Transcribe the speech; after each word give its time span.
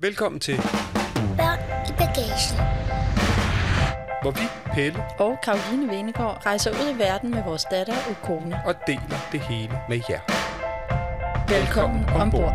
Velkommen 0.00 0.40
til, 0.40 0.56
Børn 1.36 1.58
i 1.88 1.92
bagagen. 1.98 2.56
hvor 4.22 4.30
vi, 4.30 4.72
Pelle, 4.74 5.04
og 5.18 5.38
Karoline 5.44 5.88
Venegård 5.88 6.46
rejser 6.46 6.70
ud 6.70 6.94
i 6.94 6.98
verden 6.98 7.30
med 7.30 7.42
vores 7.44 7.64
datter 7.64 7.94
og 8.10 8.16
kone. 8.22 8.60
og 8.66 8.74
deler 8.86 9.18
det 9.32 9.40
hele 9.40 9.72
med 9.88 10.00
jer. 10.10 10.20
Velkommen 11.48 12.04
ombord. 12.04 12.54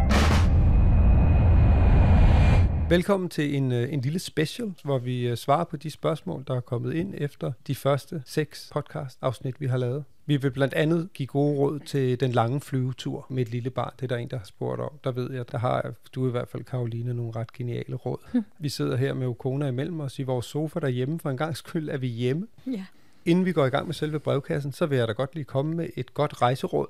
Velkommen 2.91 3.29
til 3.29 3.55
en, 3.55 3.71
øh, 3.71 3.93
en 3.93 4.01
lille 4.01 4.19
special, 4.19 4.73
hvor 4.83 4.97
vi 4.97 5.27
øh, 5.27 5.37
svarer 5.37 5.63
på 5.63 5.77
de 5.77 5.89
spørgsmål, 5.91 6.43
der 6.47 6.55
er 6.55 6.59
kommet 6.59 6.93
ind 6.93 7.13
efter 7.17 7.51
de 7.67 7.75
første 7.75 8.23
seks 8.25 8.69
podcast-afsnit, 8.73 9.61
vi 9.61 9.67
har 9.67 9.77
lavet. 9.77 10.03
Vi 10.25 10.37
vil 10.37 10.51
blandt 10.51 10.73
andet 10.73 11.09
give 11.13 11.27
gode 11.27 11.57
råd 11.57 11.79
til 11.79 12.19
den 12.19 12.31
lange 12.31 12.61
flyvetur 12.61 13.25
med 13.29 13.41
et 13.41 13.49
lille 13.49 13.69
barn. 13.69 13.93
Det 13.95 14.03
er 14.03 14.07
der 14.07 14.17
en, 14.17 14.27
der 14.27 14.37
har 14.37 14.45
spurgt 14.45 14.81
om. 14.81 14.91
Der 15.03 15.11
ved 15.11 15.31
jeg, 15.31 15.51
der 15.51 15.57
har 15.57 15.93
du 16.15 16.27
i 16.27 16.31
hvert 16.31 16.47
fald, 16.47 16.63
Karoline, 16.63 17.13
nogle 17.13 17.31
ret 17.35 17.53
geniale 17.53 17.95
råd. 17.95 18.43
Vi 18.59 18.69
sidder 18.69 18.95
her 18.95 19.13
med 19.13 19.27
Okona 19.27 19.67
imellem 19.67 19.99
os 19.99 20.19
i 20.19 20.23
vores 20.23 20.45
sofa 20.45 20.79
derhjemme. 20.79 21.19
For 21.19 21.29
en 21.29 21.37
gang 21.37 21.57
skyld 21.57 21.89
er 21.89 21.97
vi 21.97 22.07
hjemme. 22.07 22.47
Ja. 22.67 22.85
Inden 23.25 23.45
vi 23.45 23.51
går 23.51 23.65
i 23.65 23.69
gang 23.69 23.85
med 23.85 23.93
selve 23.93 24.19
brevkassen, 24.19 24.71
så 24.71 24.85
vil 24.85 24.97
jeg 24.97 25.07
da 25.07 25.13
godt 25.13 25.35
lige 25.35 25.45
komme 25.45 25.75
med 25.75 25.89
et 25.95 26.13
godt 26.13 26.41
rejseråd. 26.41 26.87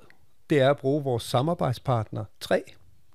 Det 0.50 0.60
er 0.60 0.70
at 0.70 0.78
bruge 0.78 1.04
vores 1.04 1.24
samarbejdspartner 1.24 2.26
3, 2.40 2.64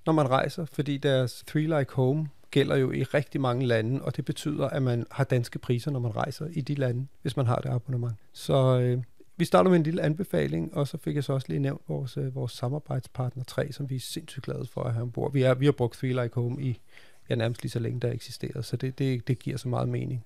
når 0.06 0.12
man 0.12 0.30
rejser, 0.30 0.64
fordi 0.64 0.96
deres 0.96 1.44
Three 1.46 1.78
Like 1.78 1.92
Home 1.92 2.28
gælder 2.50 2.76
jo 2.76 2.92
i 2.92 3.02
rigtig 3.02 3.40
mange 3.40 3.66
lande, 3.66 4.02
og 4.02 4.16
det 4.16 4.24
betyder, 4.24 4.68
at 4.68 4.82
man 4.82 5.06
har 5.10 5.24
danske 5.24 5.58
priser, 5.58 5.90
når 5.90 6.00
man 6.00 6.16
rejser 6.16 6.46
i 6.52 6.60
de 6.60 6.74
lande, 6.74 7.06
hvis 7.22 7.36
man 7.36 7.46
har 7.46 7.56
det 7.56 7.68
abonnement. 7.68 8.14
Så 8.32 8.80
øh, 8.80 9.02
vi 9.36 9.44
starter 9.44 9.70
med 9.70 9.78
en 9.78 9.84
lille 9.84 10.02
anbefaling, 10.02 10.76
og 10.76 10.88
så 10.88 10.98
fik 10.98 11.14
jeg 11.14 11.24
så 11.24 11.32
også 11.32 11.46
lige 11.48 11.60
nævnt 11.60 11.82
vores, 11.88 12.16
øh, 12.16 12.34
vores 12.34 12.52
samarbejdspartner 12.52 13.44
3, 13.44 13.72
som 13.72 13.90
vi 13.90 13.96
er 13.96 14.00
sindssygt 14.00 14.44
glade 14.44 14.66
for 14.72 14.82
at 14.82 14.92
have 14.92 15.02
ombord. 15.02 15.32
Vi, 15.32 15.42
er, 15.42 15.54
vi 15.54 15.64
har 15.64 15.72
brugt 15.72 15.98
Three 15.98 16.22
Like 16.22 16.34
Home 16.34 16.62
i 16.62 16.80
ja, 17.30 17.34
nærmest 17.34 17.62
lige 17.62 17.70
så 17.70 17.78
længe, 17.78 18.00
der 18.00 18.12
eksisterer, 18.12 18.62
så 18.62 18.76
det, 18.76 18.98
det, 18.98 19.28
det 19.28 19.38
giver 19.38 19.56
så 19.56 19.68
meget 19.68 19.88
mening. 19.88 20.22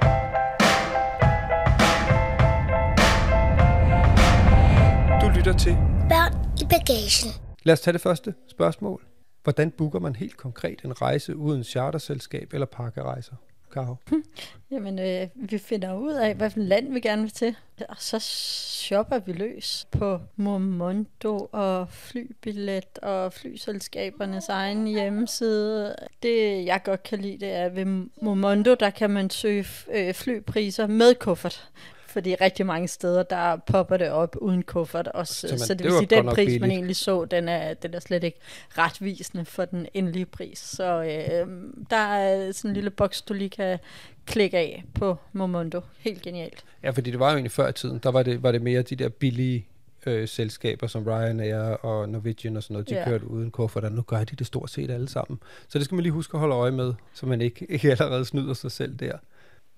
Du 5.23 5.29
lytter 5.37 5.55
til 5.59 5.75
Børn 6.09 6.33
i 6.61 6.65
bagagen. 6.65 7.31
Lad 7.63 7.73
os 7.73 7.81
tage 7.81 7.93
det 7.93 8.01
første 8.01 8.35
spørgsmål. 8.49 9.10
Hvordan 9.43 9.71
booker 9.71 9.99
man 9.99 10.17
helt 10.17 10.37
konkret 10.37 10.81
en 10.85 11.03
rejse 11.03 11.37
uden 11.37 11.65
charterselskab 11.65 12.53
eller 12.53 12.67
pakkerejser? 12.67 13.35
Karo. 13.73 13.95
Hm. 14.09 14.25
Jamen, 14.71 14.99
øh, 14.99 15.29
vi 15.35 15.59
finder 15.59 15.95
ud 15.95 16.13
af, 16.13 16.35
hvilket 16.35 16.65
land 16.65 16.93
vi 16.93 17.01
gerne 17.01 17.23
vil 17.23 17.31
til. 17.31 17.57
Og 17.89 17.97
så 17.99 18.19
shopper 18.19 19.19
vi 19.19 19.33
løs 19.33 19.87
på 19.91 20.21
Momondo 20.37 21.49
og 21.53 21.89
flybillet 21.89 22.99
og 23.03 23.33
flyselskabernes 23.33 24.49
egen 24.49 24.87
hjemmeside. 24.87 25.97
Det, 26.23 26.65
jeg 26.65 26.81
godt 26.85 27.03
kan 27.03 27.19
lide, 27.19 27.39
det 27.39 27.53
er 27.53 27.69
ved 27.69 27.85
Momondo, 28.23 28.75
der 28.75 28.91
kan 28.91 29.11
man 29.11 29.31
søge 29.31 29.67
øh, 29.93 30.15
flypriser 30.15 30.87
med 30.87 31.15
kuffert. 31.15 31.71
Fordi 32.11 32.35
rigtig 32.35 32.67
mange 32.67 32.89
steder, 32.89 33.23
der 33.23 33.57
popper 33.57 33.97
det 33.97 34.11
op 34.11 34.37
uden 34.41 34.63
kuffert 34.63 35.09
også. 35.09 35.35
Så, 35.35 35.47
man- 35.51 35.59
så 35.59 35.75
det 35.75 35.79
det 35.79 35.85
vil 35.87 35.93
sige, 35.93 36.07
den 36.07 36.27
pris, 36.27 36.37
man 36.37 36.47
billigt. 36.47 36.73
egentlig 36.73 36.97
så, 36.97 37.25
den 37.25 37.49
er, 37.49 37.75
den 37.75 37.95
er 37.95 38.01
slet 38.01 38.25
ikke 38.25 38.39
retvisende 38.79 39.45
for 39.45 39.65
den 39.65 39.87
endelige 39.95 40.27
pris. 40.27 40.59
Så 40.59 41.03
øh, 41.03 41.47
der 41.91 41.97
er 41.97 42.53
sådan 42.53 42.71
en 42.71 42.75
lille 42.75 42.91
boks, 42.91 43.23
du 43.23 43.35
lige 43.35 43.51
kan 43.51 43.79
klikke 44.27 44.59
af 44.59 44.85
på 44.95 45.17
Momondo. 45.33 45.81
Helt 45.99 46.23
genialt. 46.23 46.65
Ja, 46.83 46.91
fordi 46.91 47.11
det 47.11 47.19
var 47.21 47.27
jo 47.31 47.35
egentlig 47.35 47.53
før 47.53 47.69
i 47.69 47.73
tiden, 47.73 47.99
der 48.03 48.11
var 48.11 48.23
det, 48.23 48.43
var 48.43 48.53
det 48.53 48.63
mere 48.63 48.83
de 48.83 48.97
der 48.97 49.09
billige 49.09 49.67
øh, 50.07 50.29
selskaber 50.29 50.87
som 50.87 51.05
Ryanair 51.09 51.57
og 51.59 52.09
Norwegian 52.09 52.57
og 52.57 52.63
sådan 52.63 52.75
noget, 52.75 52.89
de 52.89 52.95
ja. 52.95 53.05
kørte 53.05 53.27
uden 53.31 53.51
kuffert, 53.51 53.85
og 53.85 53.93
nu 53.93 54.03
gør 54.03 54.25
de 54.25 54.37
det 54.37 54.47
stort 54.47 54.71
set 54.71 54.91
alle 54.91 55.09
sammen. 55.09 55.39
Så 55.69 55.79
det 55.79 55.85
skal 55.85 55.95
man 55.95 56.03
lige 56.03 56.13
huske 56.13 56.35
at 56.35 56.41
holde 56.41 56.55
øje 56.55 56.71
med, 56.71 56.95
så 57.15 57.27
man 57.27 57.41
ikke, 57.41 57.67
ikke 57.71 57.91
allerede 57.91 58.25
snyder 58.25 58.55
sig 58.55 58.73
selv 58.73 58.95
der. 58.97 59.13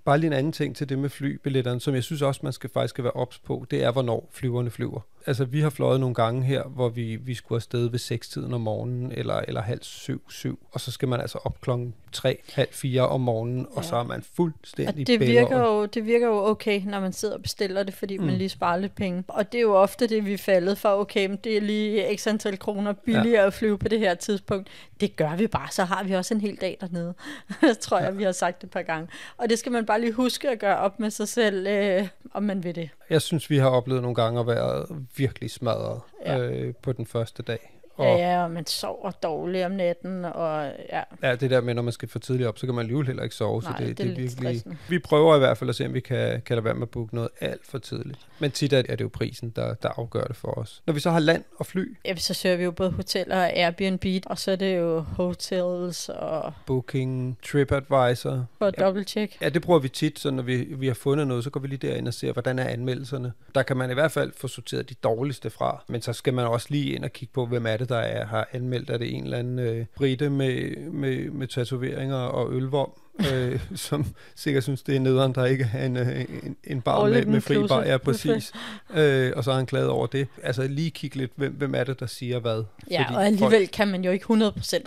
Bare 0.04 0.18
lige 0.18 0.26
en 0.26 0.32
anden 0.32 0.52
ting 0.52 0.76
til 0.76 0.88
det 0.88 0.98
med 0.98 1.08
flybilletterne, 1.08 1.80
som 1.80 1.94
jeg 1.94 2.04
synes 2.04 2.22
også, 2.22 2.40
man 2.42 2.52
skal 2.52 2.70
faktisk 2.70 2.92
skal 2.92 3.04
være 3.04 3.12
ops 3.12 3.38
på, 3.38 3.66
det 3.70 3.82
er, 3.82 3.90
hvornår 3.90 4.28
flyverne 4.32 4.70
flyver. 4.70 5.00
Altså, 5.26 5.44
vi 5.44 5.60
har 5.60 5.70
fløjet 5.70 6.00
nogle 6.00 6.14
gange 6.14 6.42
her, 6.42 6.62
hvor 6.62 6.88
vi, 6.88 7.16
vi 7.16 7.34
skulle 7.34 7.56
afsted 7.56 7.90
ved 7.90 7.98
6-tiden 7.98 8.54
om 8.54 8.60
morgenen, 8.60 9.12
eller, 9.12 9.34
eller 9.34 9.62
halv 9.62 9.82
syv, 9.82 10.30
syv, 10.30 10.58
og 10.72 10.80
så 10.80 10.90
skal 10.90 11.08
man 11.08 11.20
altså 11.20 11.38
op 11.44 11.60
klokken 11.60 11.94
3, 12.12 12.38
halv 12.52 12.68
4 12.70 13.08
om 13.08 13.20
morgenen, 13.20 13.66
og 13.70 13.82
Ja. 13.82 13.88
så 13.88 13.96
er 13.96 14.02
man 14.02 14.24
fuldstændig 14.36 15.02
Og 15.02 15.06
det 15.06 15.20
virker, 15.20 15.58
jo, 15.58 15.86
det 15.86 16.06
virker 16.06 16.26
jo 16.26 16.46
okay, 16.46 16.82
når 16.84 17.00
man 17.00 17.12
sidder 17.12 17.34
og 17.34 17.42
bestiller 17.42 17.82
det, 17.82 17.94
fordi 17.94 18.18
mm. 18.18 18.24
man 18.24 18.34
lige 18.34 18.48
sparer 18.48 18.76
lidt 18.76 18.94
penge. 18.94 19.24
Og 19.28 19.52
det 19.52 19.58
er 19.58 19.62
jo 19.62 19.74
ofte 19.74 20.06
det, 20.06 20.26
vi 20.26 20.32
er 20.32 20.38
faldet 20.38 20.78
for. 20.78 20.88
Okay, 20.88 21.26
men 21.26 21.38
det 21.44 21.56
er 21.56 21.60
lige 21.60 22.16
x 22.16 22.26
antal 22.26 22.58
kroner 22.58 22.92
billigere 22.92 23.40
ja. 23.40 23.46
at 23.46 23.54
flyve 23.54 23.78
på 23.78 23.88
det 23.88 23.98
her 23.98 24.14
tidspunkt. 24.14 24.68
Det 25.00 25.16
gør 25.16 25.36
vi 25.36 25.46
bare, 25.46 25.68
så 25.70 25.84
har 25.84 26.04
vi 26.04 26.12
også 26.12 26.34
en 26.34 26.40
hel 26.40 26.56
dag 26.60 26.76
dernede. 26.80 27.14
tror 27.80 27.98
jeg, 27.98 28.18
vi 28.18 28.22
har 28.22 28.32
sagt 28.32 28.60
det 28.62 28.66
et 28.66 28.70
par 28.70 28.82
gange. 28.82 29.08
Og 29.36 29.50
det 29.50 29.58
skal 29.58 29.72
man 29.72 29.86
bare 29.86 30.00
lige 30.00 30.12
huske 30.12 30.50
at 30.50 30.58
gøre 30.58 30.76
op 30.78 31.00
med 31.00 31.10
sig 31.10 31.28
selv, 31.28 31.66
øh, 31.66 32.08
om 32.34 32.42
man 32.42 32.64
vil 32.64 32.74
det. 32.74 32.90
Jeg 33.12 33.22
synes, 33.22 33.50
vi 33.50 33.56
har 33.56 33.68
oplevet 33.68 34.02
nogle 34.02 34.14
gange 34.14 34.40
at 34.40 34.46
være 34.46 34.86
virkelig 35.16 35.50
smadret 35.50 36.00
Ja. 36.26 36.38
øh, 36.38 36.74
på 36.82 36.92
den 36.92 37.06
første 37.06 37.42
dag. 37.42 37.81
Og 38.02 38.18
Ja, 38.18 38.42
og 38.44 38.50
man 38.50 38.66
sover 38.66 39.10
dårligt 39.10 39.64
om 39.64 39.70
natten, 39.70 40.24
og 40.24 40.72
ja, 40.92 41.02
ja, 41.22 41.34
det 41.34 41.50
der 41.50 41.60
med, 41.60 41.74
når 41.74 41.82
man 41.82 41.92
skal 41.92 42.08
for 42.08 42.18
tidligt 42.18 42.48
op, 42.48 42.58
så 42.58 42.66
kan 42.66 42.74
man 42.74 42.82
alligevel 42.82 43.06
heller 43.06 43.22
ikke 43.22 43.34
sove. 43.34 43.60
Nej, 43.62 43.72
så 43.72 43.84
det, 43.84 43.86
det 43.86 43.90
er 43.90 43.94
det 43.94 44.02
er 44.04 44.06
virkelig... 44.06 44.30
stressende. 44.30 44.76
Vi 44.88 44.98
prøver 44.98 45.36
i 45.36 45.38
hvert 45.38 45.58
fald 45.58 45.70
at 45.70 45.76
se, 45.76 45.86
om 45.86 45.94
vi 45.94 46.00
kan, 46.00 46.42
kan 46.46 46.56
lade 46.56 46.64
være 46.64 46.74
med 46.74 46.82
at 46.82 46.90
booke 46.90 47.14
noget 47.14 47.30
alt 47.40 47.66
for 47.66 47.78
tidligt. 47.78 48.18
Men 48.38 48.50
tit 48.50 48.72
er 48.72 48.82
det 48.82 49.00
jo 49.00 49.10
prisen, 49.12 49.50
der, 49.56 49.74
der 49.74 49.88
afgør 49.96 50.24
det 50.24 50.36
for 50.36 50.58
os. 50.58 50.82
Når 50.86 50.94
vi 50.94 51.00
så 51.00 51.10
har 51.10 51.18
land 51.18 51.44
og 51.56 51.66
fly, 51.66 51.96
ja, 52.04 52.16
så 52.16 52.34
søger 52.34 52.56
vi 52.56 52.64
jo 52.64 52.70
både 52.70 52.90
hoteller 52.90 53.36
og 53.36 53.56
Airbnb, 53.56 54.04
og 54.26 54.38
så 54.38 54.50
er 54.52 54.56
det 54.56 54.76
jo 54.76 55.00
hotels 55.00 56.08
og 56.08 56.52
Booking, 56.66 57.38
TripAdvisor. 57.42 58.46
for 58.58 58.66
at 58.66 58.74
Ja. 58.78 59.02
check. 59.02 59.40
Ja, 59.40 59.48
det 59.48 59.62
bruger 59.62 59.78
vi 59.78 59.88
tit, 59.88 60.18
så 60.18 60.30
når 60.30 60.42
vi, 60.42 60.56
vi 60.56 60.86
har 60.86 60.94
fundet 60.94 61.26
noget, 61.26 61.44
så 61.44 61.50
går 61.50 61.60
vi 61.60 61.68
lige 61.68 61.88
derind 61.88 62.08
og 62.08 62.14
ser, 62.14 62.32
hvordan 62.32 62.58
er 62.58 62.64
anmeldelserne. 62.64 63.32
Der 63.54 63.62
kan 63.62 63.76
man 63.76 63.90
i 63.90 63.94
hvert 63.94 64.12
fald 64.12 64.32
få 64.36 64.48
sorteret 64.48 64.88
de 64.90 64.94
dårligste 64.94 65.50
fra, 65.50 65.84
men 65.88 66.02
så 66.02 66.12
skal 66.12 66.34
man 66.34 66.46
også 66.46 66.66
lige 66.70 66.94
ind 66.94 67.04
og 67.04 67.12
kigge 67.12 67.32
på, 67.34 67.46
hvem 67.46 67.66
er 67.66 67.76
det, 67.76 67.88
der 67.92 67.98
er, 67.98 68.26
har 68.26 68.48
anmeldt. 68.52 68.90
Er 68.90 68.96
det 68.98 69.14
en 69.16 69.24
eller 69.24 69.38
anden 69.38 69.58
øh, 69.58 69.84
brite 69.96 70.30
med, 70.30 70.76
med, 70.90 71.30
med 71.30 71.46
tatoveringer 71.46 72.16
og 72.16 72.52
ølvom, 72.52 72.90
øh, 73.32 73.60
som 73.74 74.06
sikkert 74.36 74.62
synes, 74.62 74.82
det 74.82 74.96
er 74.96 75.00
nederen, 75.00 75.34
der 75.34 75.44
ikke 75.44 75.70
er 75.74 75.86
en, 75.86 75.96
øh, 75.96 76.20
en, 76.20 76.56
en 76.64 76.80
bar 76.80 77.02
All 77.04 77.14
med, 77.14 77.24
med 77.24 77.40
fri 77.40 77.66
bar. 77.68 77.82
Ja, 77.84 77.96
præcis. 77.98 78.52
Øh, 78.94 79.32
og 79.36 79.44
så 79.44 79.50
er 79.50 79.54
han 79.56 79.64
glad 79.64 79.86
over 79.86 80.06
det. 80.06 80.28
Altså 80.42 80.62
lige 80.68 80.90
kigge 80.90 81.16
lidt, 81.16 81.32
hvem, 81.36 81.52
hvem 81.52 81.74
er 81.74 81.84
det, 81.84 82.00
der 82.00 82.06
siger 82.06 82.38
hvad. 82.38 82.64
Ja, 82.90 83.02
Fordi 83.02 83.14
og 83.14 83.26
alligevel 83.26 83.50
folk- 83.58 83.70
kan 83.72 83.88
man 83.88 84.04
jo 84.04 84.10
ikke 84.10 84.24
100% 84.24 84.28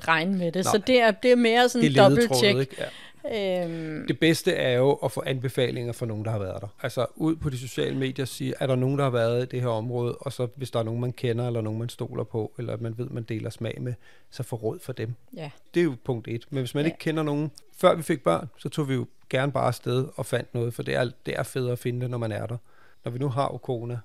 regne 0.08 0.38
med 0.38 0.46
det, 0.52 0.66
Nej. 0.66 0.72
så 0.72 0.82
det 0.88 1.02
er, 1.02 1.12
det 1.12 1.32
er 1.32 1.36
mere 1.36 1.70
sådan 1.70 1.88
en 1.90 1.96
double 1.96 2.16
ledetrådet, 2.16 2.44
check. 2.44 2.60
ikke? 2.60 2.76
Ja. 2.80 2.86
Øhm, 3.34 4.08
Det 4.08 4.20
bedste 4.20 4.52
er 4.54 4.78
jo 4.78 4.92
at 4.94 5.12
få 5.12 5.24
anbefalinger 5.26 5.94
fra 5.94 6.06
nogen, 6.06 6.26
der 6.26 6.32
har 6.32 6.40
været 6.40 6.62
der. 6.62 6.68
Altså 6.82 7.06
ud 7.16 7.36
på 7.36 7.50
de 7.50 7.58
sociale 7.58 7.98
medier 7.98 8.26
sige, 8.26 8.54
er 8.60 8.68
der 8.68 8.76
nogen, 8.76 8.98
der 8.98 9.04
har 9.04 9.12
været 9.12 9.44
i 9.44 9.46
det 9.46 9.62
her 9.62 9.68
område, 9.70 10.16
og 10.16 10.34
så 10.34 10.48
hvis 10.56 10.72
der 10.72 10.80
er 10.80 10.84
nogen, 10.84 11.02
man 11.02 11.14
kender, 11.14 11.48
eller 11.48 11.62
nogen, 11.62 11.80
man 11.80 11.90
stoler 11.90 12.24
på, 12.24 12.54
eller 12.58 12.78
man 12.78 12.98
ved, 12.98 13.10
man 13.10 13.24
deler 13.24 13.50
smag 13.50 13.82
med, 13.82 13.94
så 14.32 14.44
få 14.44 14.56
råd 14.56 14.80
for 14.80 14.94
dem. 14.94 15.14
ja. 15.38 15.52
Det 15.74 15.80
er 15.80 15.84
jo 15.84 15.96
punkt 16.06 16.28
et. 16.28 16.46
Men 16.50 16.60
hvis 16.60 16.76
man 16.76 16.84
Ja. 16.84 16.88
ikke 16.88 17.00
kender 17.00 17.24
nogen, 17.24 17.52
før 17.78 17.96
vi 17.96 18.02
fik 18.04 18.24
børn, 18.24 18.50
så 18.58 18.70
tog 18.70 18.90
vi 18.90 18.94
jo 18.94 19.08
gerne 19.30 19.52
bare 19.52 19.68
afsted 19.68 20.08
og 20.16 20.26
fandt 20.26 20.54
noget, 20.54 20.74
for 20.74 20.84
det 20.84 20.96
er, 20.96 21.10
det 21.26 21.40
er 21.40 21.44
federe 21.44 21.72
at 21.72 21.80
finde 21.80 22.02
det, 22.02 22.10
når 22.10 22.18
man 22.18 22.32
er 22.32 22.46
der. 22.46 22.58
Når 23.06 23.12
vi 23.12 23.20
nu 23.20 23.28
har 23.30 23.54
Okona, 23.54 24.00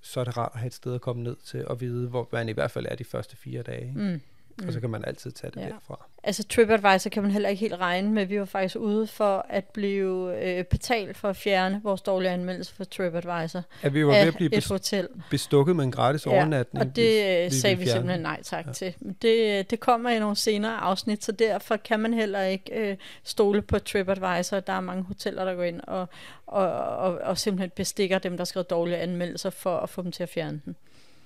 så 0.00 0.20
er 0.20 0.24
det 0.24 0.36
rart 0.36 0.50
at 0.54 0.60
have 0.60 0.66
et 0.66 0.74
sted 0.74 0.94
at 0.94 1.00
komme 1.00 1.22
ned 1.22 1.36
til 1.44 1.68
og 1.68 1.80
vide, 1.80 2.08
hvor 2.08 2.28
man 2.32 2.48
i 2.48 2.52
hvert 2.52 2.70
fald 2.70 2.86
er 2.88 2.94
de 2.94 3.04
første 3.04 3.36
fire 3.36 3.62
dage. 3.62 3.92
Mm. 3.96 4.20
Mm. 4.58 4.66
Og 4.66 4.72
så 4.72 4.80
kan 4.80 4.90
man 4.90 5.04
altid 5.04 5.30
tage 5.32 5.50
det 5.50 5.56
Ja. 5.60 5.66
ja. 5.66 5.72
derfra. 5.72 6.06
Altså 6.22 6.44
TripAdvisor 6.44 7.10
kan 7.10 7.22
man 7.22 7.32
heller 7.32 7.48
ikke 7.48 7.60
helt 7.60 7.74
regne 7.74 8.10
med. 8.12 8.26
Vi 8.26 8.38
var 8.38 8.44
faktisk 8.44 8.76
ude 8.76 9.06
for 9.06 9.46
at 9.48 9.64
blive 9.64 10.44
øh, 10.44 10.64
betalt 10.64 11.16
for 11.16 11.28
at 11.28 11.36
fjerne 11.36 11.80
vores 11.84 12.00
dårlige 12.02 12.30
anmeldelse 12.30 12.74
for 12.74 12.84
TripAdvisor 12.84 13.62
At 13.82 13.94
vi 13.94 14.06
var 14.06 14.12
ved 14.12 14.18
at 14.20 14.34
blive 14.36 14.50
bes- 14.56 14.68
hotel. 14.68 15.08
bestukket 15.30 15.76
med 15.76 15.84
en 15.84 15.90
gratis 15.92 16.26
overnatning. 16.26 16.84
og 16.86 16.96
det 16.96 17.42
hvis 17.42 17.54
øh, 17.56 17.60
sagde 17.60 17.76
vi 17.78 17.84
fjerne 17.84 17.96
simpelthen 17.98 18.20
nej 18.22 18.42
tak 18.42 18.66
ja. 18.66 18.72
til. 18.72 18.94
Men 19.00 19.16
Det, 19.22 19.70
det 19.70 19.80
kommer 19.80 20.10
i 20.10 20.18
nogle 20.18 20.36
senere 20.36 20.76
afsnit, 20.76 21.24
så 21.24 21.32
derfor 21.32 21.76
kan 21.76 22.00
man 22.00 22.14
heller 22.14 22.42
ikke 22.42 22.90
øh, 22.90 22.96
stole 23.22 23.62
på 23.62 23.78
TripAdvisor. 23.78 24.60
Der 24.60 24.72
er 24.72 24.80
mange 24.80 25.02
hoteller, 25.04 25.44
der 25.44 25.54
går 25.54 25.62
ind 25.62 25.80
og, 25.86 26.08
og, 26.46 26.68
og, 26.96 27.18
og 27.18 27.38
simpelthen 27.38 27.70
bestikker 27.76 28.18
dem, 28.18 28.32
der 28.32 28.40
har 28.40 28.44
skrevet 28.44 28.70
dårlige 28.70 28.96
anmeldelser, 28.98 29.50
for 29.50 29.76
at 29.78 29.88
få 29.90 30.02
dem 30.02 30.12
til 30.12 30.22
at 30.22 30.28
fjerne 30.28 30.60
den. 30.64 30.76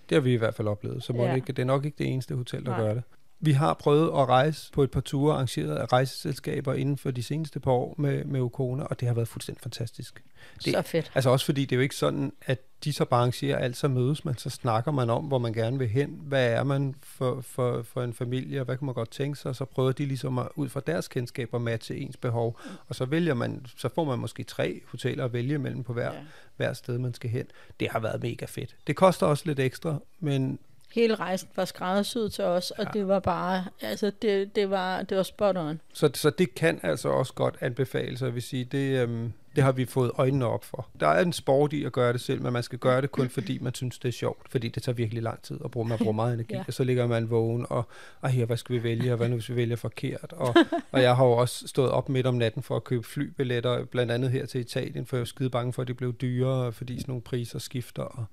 Det 0.08 0.16
har 0.16 0.20
vi 0.20 0.32
i 0.32 0.36
hvert 0.36 0.54
fald 0.54 0.68
oplevet, 0.68 1.02
så 1.04 1.12
må 1.12 1.22
Ja. 1.22 1.28
ja. 1.28 1.34
ikke, 1.34 1.46
det 1.52 1.58
er 1.62 1.66
nok 1.66 1.84
ikke 1.84 1.98
det 1.98 2.06
eneste 2.06 2.34
hotel, 2.34 2.64
der 2.64 2.70
Nej. 2.70 2.80
gør 2.80 2.94
det. 2.94 3.02
Vi 3.42 3.52
har 3.52 3.74
prøvet 3.74 4.06
at 4.08 4.28
rejse 4.28 4.72
på 4.72 4.82
et 4.82 4.90
par 4.90 5.00
ture 5.00 5.34
arrangeret 5.34 5.76
af 5.76 5.92
rejseselskaber 5.92 6.74
inden 6.74 6.98
for 6.98 7.10
de 7.10 7.22
seneste 7.22 7.60
par 7.60 7.70
år 7.70 7.94
med, 7.98 8.24
med 8.24 8.40
Ukona, 8.40 8.84
og 8.84 9.00
det 9.00 9.08
har 9.08 9.14
været 9.14 9.28
fuldstændig 9.28 9.62
fantastisk. 9.62 10.22
Det, 10.64 10.72
Så 10.74 10.82
fedt. 10.82 11.12
Altså 11.14 11.30
også 11.30 11.46
fordi 11.46 11.64
det 11.64 11.72
er 11.72 11.76
jo 11.76 11.82
ikke 11.82 11.96
sådan, 11.96 12.32
at 12.46 12.58
de 12.84 12.92
så 12.92 13.04
bare 13.04 13.20
arrangerer 13.20 13.58
alt, 13.58 13.76
så 13.76 13.88
mødes 13.88 14.24
man, 14.24 14.38
så 14.38 14.50
snakker 14.50 14.92
man 14.92 15.10
om, 15.10 15.24
hvor 15.24 15.38
man 15.38 15.52
gerne 15.52 15.78
vil 15.78 15.88
hen, 15.88 16.20
hvad 16.22 16.52
er 16.52 16.64
man 16.64 16.94
for, 17.02 17.40
for, 17.40 17.82
for 17.82 18.02
en 18.02 18.14
familie, 18.14 18.60
og 18.60 18.64
hvad 18.64 18.76
kan 18.76 18.84
man 18.86 18.94
godt 18.94 19.10
tænke 19.10 19.38
sig, 19.38 19.48
og 19.48 19.56
så 19.56 19.64
prøver 19.64 19.92
de 19.92 20.06
ligesom 20.06 20.38
at, 20.38 20.48
ud 20.54 20.68
fra 20.68 20.80
deres 20.86 21.08
kendskab 21.08 21.54
at 21.54 21.60
matche 21.60 21.96
ens 21.96 22.16
behov, 22.16 22.60
og 22.88 22.94
så 22.94 23.04
vælger 23.04 23.34
man, 23.34 23.66
så 23.76 23.88
får 23.94 24.04
man 24.04 24.18
måske 24.18 24.42
tre 24.42 24.80
hoteller 24.86 25.24
at 25.24 25.32
vælge 25.32 25.58
mellem 25.58 25.84
på 25.84 25.92
hver, 25.92 26.12
ja. 26.12 26.20
hver 26.56 26.72
sted, 26.72 26.98
man 26.98 27.14
skal 27.14 27.30
hen. 27.30 27.46
Det 27.80 27.88
har 27.90 28.00
været 28.00 28.22
mega 28.22 28.46
fedt. 28.46 28.76
Det 28.86 28.96
koster 28.96 29.26
også 29.26 29.42
lidt 29.46 29.60
ekstra, 29.60 29.98
men 30.20 30.58
Hele 30.94 31.14
rejsen 31.14 31.48
var 31.56 31.64
skræddersyet 31.64 32.32
til 32.32 32.44
os, 32.44 32.70
og 32.70 32.94
det 32.94 33.08
var 33.08 33.18
bare, 33.18 33.64
altså 33.80 34.12
det, 34.22 34.56
det, 34.56 34.70
var, 34.70 35.02
det 35.02 35.16
var 35.16 35.22
spot 35.22 35.56
on. 35.56 35.80
Så, 35.92 36.10
så 36.14 36.30
det 36.30 36.54
kan 36.54 36.80
altså 36.82 37.08
også 37.08 37.32
godt 37.34 37.56
anbefales, 37.60 38.22
og 38.22 38.26
jeg 38.26 38.34
vil 38.34 38.42
sige, 38.42 38.64
det, 38.64 39.02
øhm, 39.02 39.32
det 39.56 39.64
har 39.64 39.72
vi 39.72 39.84
fået 39.84 40.10
øjnene 40.14 40.46
op 40.46 40.64
for. 40.64 40.88
Der 41.00 41.06
er 41.08 41.22
en 41.22 41.32
sport 41.32 41.72
i 41.72 41.84
at 41.84 41.92
gøre 41.92 42.12
det 42.12 42.20
selv, 42.20 42.42
men 42.42 42.52
man 42.52 42.62
skal 42.62 42.78
gøre 42.78 43.00
det 43.00 43.12
kun 43.12 43.28
fordi 43.28 43.58
man 43.58 43.74
synes, 43.74 43.98
det 43.98 44.08
er 44.08 44.12
sjovt, 44.12 44.50
fordi 44.50 44.68
det 44.68 44.82
tager 44.82 44.96
virkelig 44.96 45.22
lang 45.22 45.42
tid 45.42 45.58
at 45.64 45.70
bruge, 45.70 45.88
man 45.88 45.98
bruger 45.98 46.12
meget 46.12 46.34
energi, 46.34 46.52
Ja. 46.52 46.58
ja. 46.58 46.64
og 46.66 46.74
så 46.74 46.84
ligger 46.84 47.06
man 47.06 47.30
vågen, 47.30 47.66
og 47.68 47.88
ej, 48.22 48.30
her, 48.30 48.44
hvad 48.46 48.56
skal 48.56 48.74
vi 48.74 48.82
vælge, 48.82 49.12
og 49.12 49.16
hvad 49.16 49.28
nu, 49.28 49.34
hvis 49.34 49.48
vi 49.50 49.56
vælger 49.56 49.76
forkert, 49.76 50.32
og, 50.36 50.54
og 50.92 51.02
jeg 51.02 51.16
har 51.16 51.24
jo 51.24 51.32
også 51.32 51.68
stået 51.68 51.90
op 51.90 52.08
midt 52.08 52.26
om 52.26 52.34
natten 52.34 52.62
for 52.62 52.76
at 52.76 52.84
købe 52.84 53.02
flybilletter, 53.02 53.84
blandt 53.84 54.12
andet 54.12 54.30
her 54.30 54.46
til 54.46 54.60
Italien, 54.60 55.06
for 55.06 55.16
jeg 55.16 55.20
jo 55.20 55.24
skide 55.26 55.50
bange 55.50 55.72
for, 55.72 55.82
at 55.82 55.88
de 55.88 55.94
blev 55.94 56.12
dyrere, 56.14 56.72
fordi 56.72 57.00
sådan 57.00 57.10
nogle 57.10 57.22
priser 57.22 57.58
skifter, 57.58 58.02
og, 58.02 58.24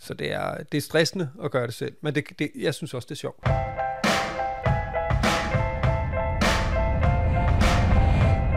så 0.00 0.14
det 0.14 0.32
er, 0.32 0.56
det 0.72 0.78
er 0.78 0.82
stressende 0.82 1.30
at 1.44 1.50
gøre 1.50 1.66
det 1.66 1.74
selv, 1.74 1.94
men 2.00 2.14
det, 2.14 2.24
det, 2.38 2.50
jeg 2.58 2.74
synes 2.74 2.94
også, 2.94 3.06
det 3.06 3.14
er 3.14 3.16
sjovt. 3.16 3.44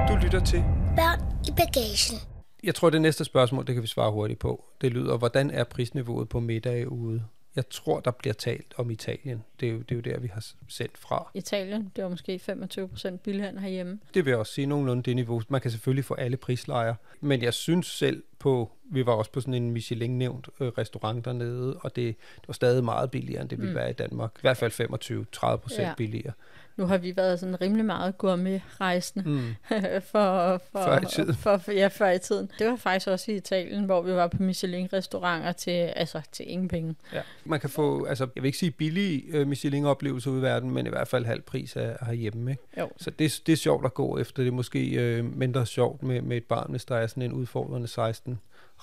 Du 0.10 0.26
lytter 0.26 0.42
til 0.46 0.64
Børn 0.96 1.20
i 1.48 1.52
bagagen. 1.52 2.18
Jeg 2.64 2.76
tror, 2.76 2.90
det 2.90 3.02
næste 3.02 3.26
spørgsmål, 3.26 3.68
det 3.68 3.76
kan 3.76 3.82
vi 3.82 3.88
svare 3.88 4.12
hurtigt 4.12 4.40
på. 4.40 4.66
Det 4.82 4.92
lyder, 4.92 5.18
hvordan 5.18 5.52
er 5.52 5.64
prisniveauet 5.64 6.30
på 6.30 6.40
middag 6.40 6.92
ude? 6.92 7.24
Jeg 7.56 7.70
tror, 7.70 8.00
der 8.00 8.12
bliver 8.12 8.34
talt 8.34 8.74
om 8.78 8.92
Italien. 8.92 9.44
Det 9.60 9.68
er 9.68 9.72
jo, 9.72 9.80
det 9.80 9.92
er 9.92 9.96
jo 9.96 10.02
der, 10.02 10.20
vi 10.20 10.28
har 10.28 10.46
sendt 10.68 10.98
fra. 10.98 11.32
Italien, 11.34 11.92
det 11.96 12.04
var 12.04 12.10
måske 12.10 12.40
25 12.40 12.88
procent 12.88 13.24
billigere 13.24 13.50
end 13.50 13.60
herhjemme. 13.60 14.00
Det 14.14 14.26
vil 14.26 14.32
jeg 14.32 14.40
også 14.40 14.54
sige 14.54 14.68
nogenlunde 14.68 15.04
det 15.04 15.16
niveau. 15.16 15.42
Man 15.50 15.62
kan 15.62 15.72
selvfølgelig 15.72 16.06
få 16.06 16.14
alle 16.14 16.38
prislejer, 16.38 16.96
men 17.22 17.42
jeg 17.42 17.54
synes 17.54 17.88
selv 17.88 18.24
på, 18.40 18.72
vi 18.92 19.06
var 19.06 19.14
også 19.14 19.32
på 19.32 19.42
sådan 19.42 19.54
en 19.54 19.72
Michelin-nævnt 19.72 20.50
øh, 20.60 20.68
restaurant 20.68 21.26
dernede, 21.26 21.76
og 21.82 21.96
det, 21.96 22.06
det 22.42 22.48
var 22.48 22.54
stadig 22.54 22.84
meget 22.84 23.12
billigere, 23.12 23.42
end 23.42 23.50
det 23.50 23.58
ville 23.58 23.72
Mm. 23.72 23.76
være 23.76 23.90
i 23.90 23.94
Danmark. 23.94 24.32
I 24.36 24.42
hvert 24.42 24.58
fald 24.58 24.72
25-30 24.72 25.56
procent 25.58 25.88
Ja. 25.88 25.94
billigere. 25.98 26.34
Nu 26.78 26.86
har 26.86 26.98
vi 26.98 27.18
været 27.18 27.40
sådan 27.40 27.62
rimelig 27.62 27.86
meget 27.86 28.18
gourmet-rejsende 28.18 29.30
Mm. 29.30 29.56
for, 30.12 30.62
for, 30.72 30.84
Før 30.84 31.00
i 31.02 31.06
tiden. 31.06 31.36
For, 31.36 31.58
for, 31.58 31.72
ja, 31.72 31.88
før 31.88 32.10
i 32.10 32.20
tiden. 32.20 32.50
Det 32.60 32.68
var 32.68 32.76
faktisk 32.76 33.08
også 33.08 33.32
i 33.32 33.36
Italien, 33.36 33.84
hvor 33.84 34.02
vi 34.02 34.12
var 34.14 34.28
på 34.28 34.38
Michelin-restauranter 34.44 35.52
til, 35.52 35.72
altså, 35.72 36.22
til 36.32 36.52
ingen 36.52 36.68
penge. 36.68 36.96
Ja. 37.14 37.22
Man 37.46 37.60
kan 37.60 37.70
få, 37.70 38.06
altså 38.06 38.28
jeg 38.36 38.44
vil 38.44 38.48
ikke 38.48 38.58
sige 38.58 38.72
billige 38.72 39.24
øh, 39.38 39.48
Michelin-oplevelser 39.48 40.32
ude 40.32 40.40
i 40.40 40.44
verden, 40.44 40.72
men 40.72 40.86
i 40.86 40.90
hvert 40.90 41.08
fald 41.08 41.26
halv 41.26 41.42
pris 41.42 41.76
af 41.76 41.98
herhjemme. 42.06 42.52
Ikke? 42.52 42.64
Jo. 42.80 42.90
Så 42.98 43.10
det, 43.10 43.42
det 43.46 43.54
er 43.54 43.58
sjovt 43.58 43.86
at 43.86 43.94
gå 43.94 44.18
efter. 44.18 44.44
Det 44.44 44.48
er 44.50 44.54
måske 44.54 44.90
øh, 44.90 45.38
mindre 45.38 45.66
sjovt 45.66 46.04
med, 46.04 46.22
med 46.22 46.38
et 46.38 46.44
barn, 46.46 46.72
hvis 46.72 46.86
der 46.86 46.96
er 46.96 47.08
sådan 47.08 47.24
en 47.24 47.34
udfordrende 47.34 47.88
16 47.88 48.40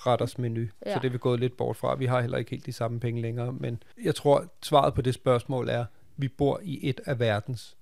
retters 0.07 0.37
menu. 0.37 0.67
Ja. 0.85 0.93
Så 0.93 0.99
det 0.99 1.07
er 1.07 1.11
vi 1.11 1.17
gået 1.17 1.39
lidt 1.39 1.57
bort 1.57 1.77
fra. 1.77 1.95
Vi 1.95 2.05
har 2.05 2.21
heller 2.21 2.37
ikke 2.37 2.51
helt 2.51 2.65
de 2.65 2.73
samme 2.73 2.99
penge 2.99 3.21
længere. 3.21 3.53
Men 3.53 3.83
jeg 4.03 4.15
tror, 4.15 4.45
svaret 4.63 4.93
på 4.93 5.01
det 5.01 5.13
spørgsmål 5.13 5.69
er, 5.69 5.85
vi 6.17 6.27
bor 6.27 6.59
i 6.63 6.89
et 6.89 7.01
af 7.05 7.19
verdens 7.19 7.77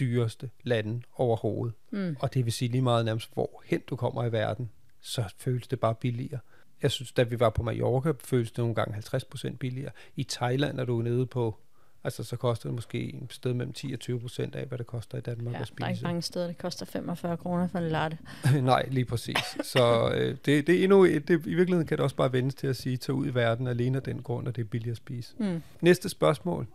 dyreste 0.00 0.50
lande 0.62 1.02
overhovedet. 1.14 1.74
Mm. 1.90 2.16
Og 2.20 2.34
det 2.34 2.44
vil 2.44 2.52
sige 2.52 2.70
lige 2.70 2.82
meget 2.82 3.04
nærmest, 3.04 3.34
hvor 3.34 3.62
hen 3.66 3.80
du 3.90 3.96
kommer 3.96 4.24
i 4.24 4.32
verden, 4.32 4.70
så 5.00 5.34
føles 5.38 5.66
det 5.68 5.80
bare 5.80 5.94
billigere. 5.94 6.40
Jeg 6.82 6.90
synes, 6.90 7.12
da 7.12 7.22
vi 7.22 7.40
var 7.40 7.50
på 7.50 7.62
Mallorca, 7.62 8.12
føles 8.24 8.50
det 8.50 8.58
nogle 8.58 8.74
gange 8.74 8.96
50% 8.96 9.56
billigere. 9.56 9.92
I 10.16 10.24
Thailand 10.24 10.80
er 10.80 10.84
du 10.84 11.02
nede 11.02 11.26
på, 11.26 11.58
altså 12.04 12.24
så 12.24 12.36
koster 12.36 12.68
det 12.68 12.74
måske 12.74 13.14
et 13.22 13.32
sted 13.32 13.54
mellem 13.54 13.72
10 13.72 13.92
og 13.92 13.98
20% 14.14 14.56
af, 14.56 14.66
hvad 14.66 14.78
det 14.78 14.86
koster 14.86 15.18
i 15.18 15.20
Danmark 15.20 15.54
Ja, 15.54 15.60
at 15.60 15.72
der 15.78 15.84
er 15.84 15.88
ikke 15.88 15.96
spise. 15.98 16.06
mange 16.06 16.22
steder, 16.22 16.46
det 16.46 16.58
koster 16.58 16.86
45 16.86 17.36
kroner 17.36 17.68
for 17.68 17.78
en 17.78 17.88
latte. 17.88 18.18
Nej, 18.62 18.88
lige 18.90 19.04
præcis. 19.04 19.36
Så 19.62 20.10
øh, 20.14 20.36
det, 20.46 20.66
det 20.66 20.68
er 20.80 20.82
endnu 20.84 21.04
et, 21.04 21.28
det, 21.28 21.34
i 21.46 21.54
virkeligheden 21.54 21.86
kan 21.86 21.96
det 21.96 22.04
også 22.04 22.16
bare 22.16 22.32
vendes 22.32 22.54
til 22.54 22.66
at 22.66 22.76
sige, 22.76 22.96
tag 22.96 23.14
ud 23.14 23.26
i 23.26 23.34
verden 23.34 23.66
alene 23.66 23.96
af 23.96 24.02
den 24.02 24.22
grund, 24.22 24.48
at 24.48 24.56
det 24.56 24.62
er 24.62 24.66
billigt 24.68 24.90
at 24.90 24.96
spise. 24.96 25.34
Mm. 25.38 25.62
Næste 25.80 26.08
spørgsmål. 26.08 26.66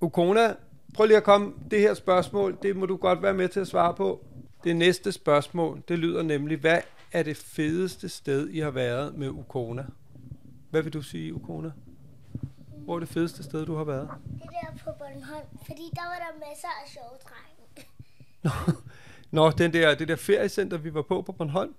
Ukona, 0.00 0.54
prøv 0.94 1.06
lige 1.06 1.16
at 1.16 1.24
komme. 1.24 1.52
Det 1.70 1.80
her 1.80 1.94
spørgsmål, 1.94 2.58
det 2.62 2.76
må 2.76 2.86
du 2.86 2.96
godt 2.96 3.22
være 3.22 3.34
med 3.34 3.48
til 3.48 3.60
at 3.60 3.66
svare 3.68 3.94
på. 3.94 4.24
Det 4.64 4.76
næste 4.76 5.12
spørgsmål, 5.12 5.82
det 5.88 5.98
lyder 5.98 6.22
nemlig, 6.22 6.58
hvad 6.58 6.80
er 7.12 7.22
det 7.22 7.36
fedeste 7.36 8.08
sted, 8.08 8.48
I 8.48 8.58
har 8.58 8.70
været 8.70 9.16
med 9.16 9.28
Ukona? 9.28 9.84
Hvad 10.70 10.82
vil 10.82 10.92
du 10.92 11.02
sige, 11.02 11.34
Ukona? 11.34 11.70
Hvor 12.84 12.94
er 12.94 12.98
det 13.00 13.08
fedeste 13.08 13.42
sted, 13.42 13.66
du 13.66 13.76
har 13.76 13.84
været? 13.84 14.08
Det 14.42 14.50
der 14.50 14.78
på 14.84 14.90
Bornholm, 14.98 15.46
fordi 15.66 15.82
der 15.94 16.00
var 16.02 16.16
der 16.18 16.46
masser 16.48 16.68
af 16.68 16.88
sjove 16.90 17.18
drenge. 17.28 18.74
Nå, 19.30 19.50
den 19.50 19.72
der, 19.72 19.94
det 19.94 20.08
der 20.08 20.16
feriecenter, 20.16 20.76
vi 20.76 20.94
var 20.94 21.02
på 21.02 21.22
på 21.22 21.32
Bornholm. 21.32 21.74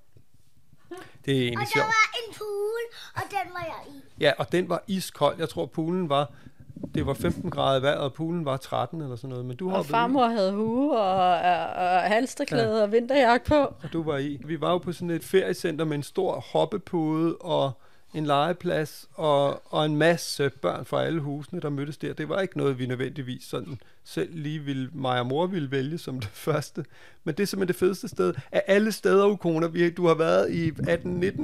Det 1.25 1.33
er 1.33 1.37
Og 1.37 1.43
egentlig 1.43 1.59
der 1.59 1.65
sjovt. 1.73 1.85
var 1.85 2.15
en 2.27 2.33
pool, 2.37 2.81
og 3.15 3.21
den 3.29 3.53
var 3.53 3.63
jeg 3.65 3.95
i. 3.95 4.01
Ja, 4.23 4.31
og 4.37 4.51
den 4.51 4.69
var 4.69 4.83
iskold. 4.87 5.35
Jeg 5.39 5.49
tror, 5.49 5.65
poolen 5.65 6.09
var... 6.09 6.31
Det 6.95 7.05
var 7.05 7.13
15 7.13 7.49
grader 7.51 7.79
i 7.79 7.81
vejret, 7.81 7.99
og 7.99 8.13
poolen 8.13 8.45
var 8.45 8.57
13 8.57 9.01
eller 9.01 9.15
sådan 9.15 9.29
noget. 9.29 9.45
Men 9.45 9.57
du 9.57 9.71
Og 9.71 9.81
i, 9.85 9.87
farmor 9.87 10.27
havde 10.27 10.53
hue 10.53 10.97
og, 10.99 11.35
og, 11.39 11.65
og 11.69 12.01
halsterklæde 12.01 12.77
ja. 12.77 12.83
og 12.83 12.91
vinterjakke 12.91 13.45
på. 13.45 13.55
og 13.55 13.93
du 13.93 14.03
var 14.03 14.17
i. 14.17 14.41
Vi 14.45 14.61
var 14.61 14.71
jo 14.71 14.77
på 14.77 14.91
sådan 14.91 15.09
et 15.09 15.23
feriecenter 15.23 15.85
med 15.85 15.95
en 15.97 16.03
stor 16.03 16.39
hoppepude 16.39 17.35
og 17.35 17.71
en 18.15 18.25
legeplads 18.25 19.09
og, 19.13 19.73
og 19.73 19.85
en 19.85 19.95
masse 19.95 20.49
børn 20.49 20.85
fra 20.85 21.03
alle 21.03 21.19
husene, 21.19 21.61
der 21.61 21.69
mødtes 21.69 21.97
der. 21.97 22.13
Det 22.13 22.29
var 22.29 22.41
ikke 22.41 22.57
noget, 22.57 22.79
vi 22.79 22.85
nødvendigvis 22.85 23.43
sådan 23.43 23.79
selv 24.03 24.29
lige 24.33 24.59
ville, 24.59 24.89
mig 24.93 25.19
og 25.19 25.25
mor 25.25 25.47
ville 25.47 25.71
vælge 25.71 25.97
som 25.97 26.19
det 26.19 26.29
første. 26.29 26.85
Men 27.23 27.35
det 27.35 27.43
er 27.43 27.47
simpelthen 27.47 27.67
det 27.67 27.79
fedeste 27.79 28.07
sted. 28.07 28.33
Af 28.51 28.63
alle 28.67 28.91
steder, 28.91 29.27
Ukona, 29.27 29.67
vi, 29.67 29.89
du 29.89 30.07
har 30.07 30.13
været 30.13 30.51
i 30.51 30.69
18-19 30.69 30.75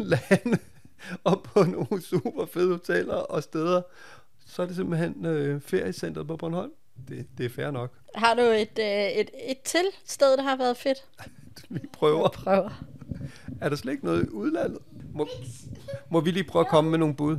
lande 0.03 0.57
og 1.23 1.43
på 1.43 1.63
nogle 1.63 2.01
super 2.01 2.45
fede 2.45 2.71
hoteller 2.71 3.15
og 3.15 3.43
steder, 3.43 3.81
så 4.47 4.61
er 4.61 4.65
det 4.65 4.75
simpelthen 4.75 5.25
øh, 5.25 5.61
feriecentret 5.61 6.27
på 6.27 6.37
Bornholm. 6.37 6.71
Det, 7.07 7.25
det 7.37 7.45
er 7.45 7.49
fair 7.49 7.71
nok. 7.71 7.93
Har 8.15 8.33
du 8.33 8.41
et, 8.41 8.79
øh, 8.79 9.19
et, 9.21 9.29
et 9.49 9.61
til 9.63 9.85
sted, 10.05 10.37
der 10.37 10.43
har 10.43 10.57
været 10.57 10.77
fedt? 10.77 11.05
Vi 11.69 11.79
prøver. 11.93 12.29
Prøver. 12.29 12.83
Er 13.61 13.69
der 13.69 13.75
slet 13.75 13.93
ikke 13.93 14.05
noget 14.05 14.23
i 14.25 14.29
udlandet? 14.29 14.79
Må, 15.13 15.27
må 16.09 16.19
vi 16.19 16.31
lige 16.31 16.43
prøve 16.43 16.65
at 16.65 16.69
komme 16.69 16.91
med 16.91 16.99
nogle 16.99 17.15
bud? 17.15 17.37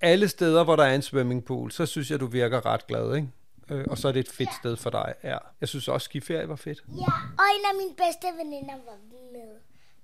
Alle 0.00 0.28
steder, 0.28 0.64
hvor 0.64 0.76
der 0.76 0.84
er 0.84 0.94
en 0.94 1.02
swimmingpool, 1.02 1.70
så 1.72 1.86
synes 1.86 2.10
jeg, 2.10 2.20
du 2.20 2.26
virker 2.26 2.66
ret 2.66 2.86
glad, 2.86 3.14
ikke? 3.14 3.28
Øh, 3.70 3.84
og 3.90 3.98
så 3.98 4.08
er 4.08 4.12
det 4.12 4.20
et 4.20 4.28
fedt 4.28 4.54
sted 4.60 4.76
for 4.76 4.90
dig. 4.90 5.14
Ja. 5.24 5.38
Jeg 5.60 5.68
synes 5.68 5.88
også, 5.88 6.04
skiferie 6.04 6.48
var 6.48 6.56
fedt. 6.56 6.84
Ja, 6.88 7.12
og 7.38 7.44
en 7.56 7.64
af 7.70 7.74
mine 7.78 7.94
bedste 7.96 8.26
veninder 8.44 8.74
var 8.74 8.98
med. 9.32 9.50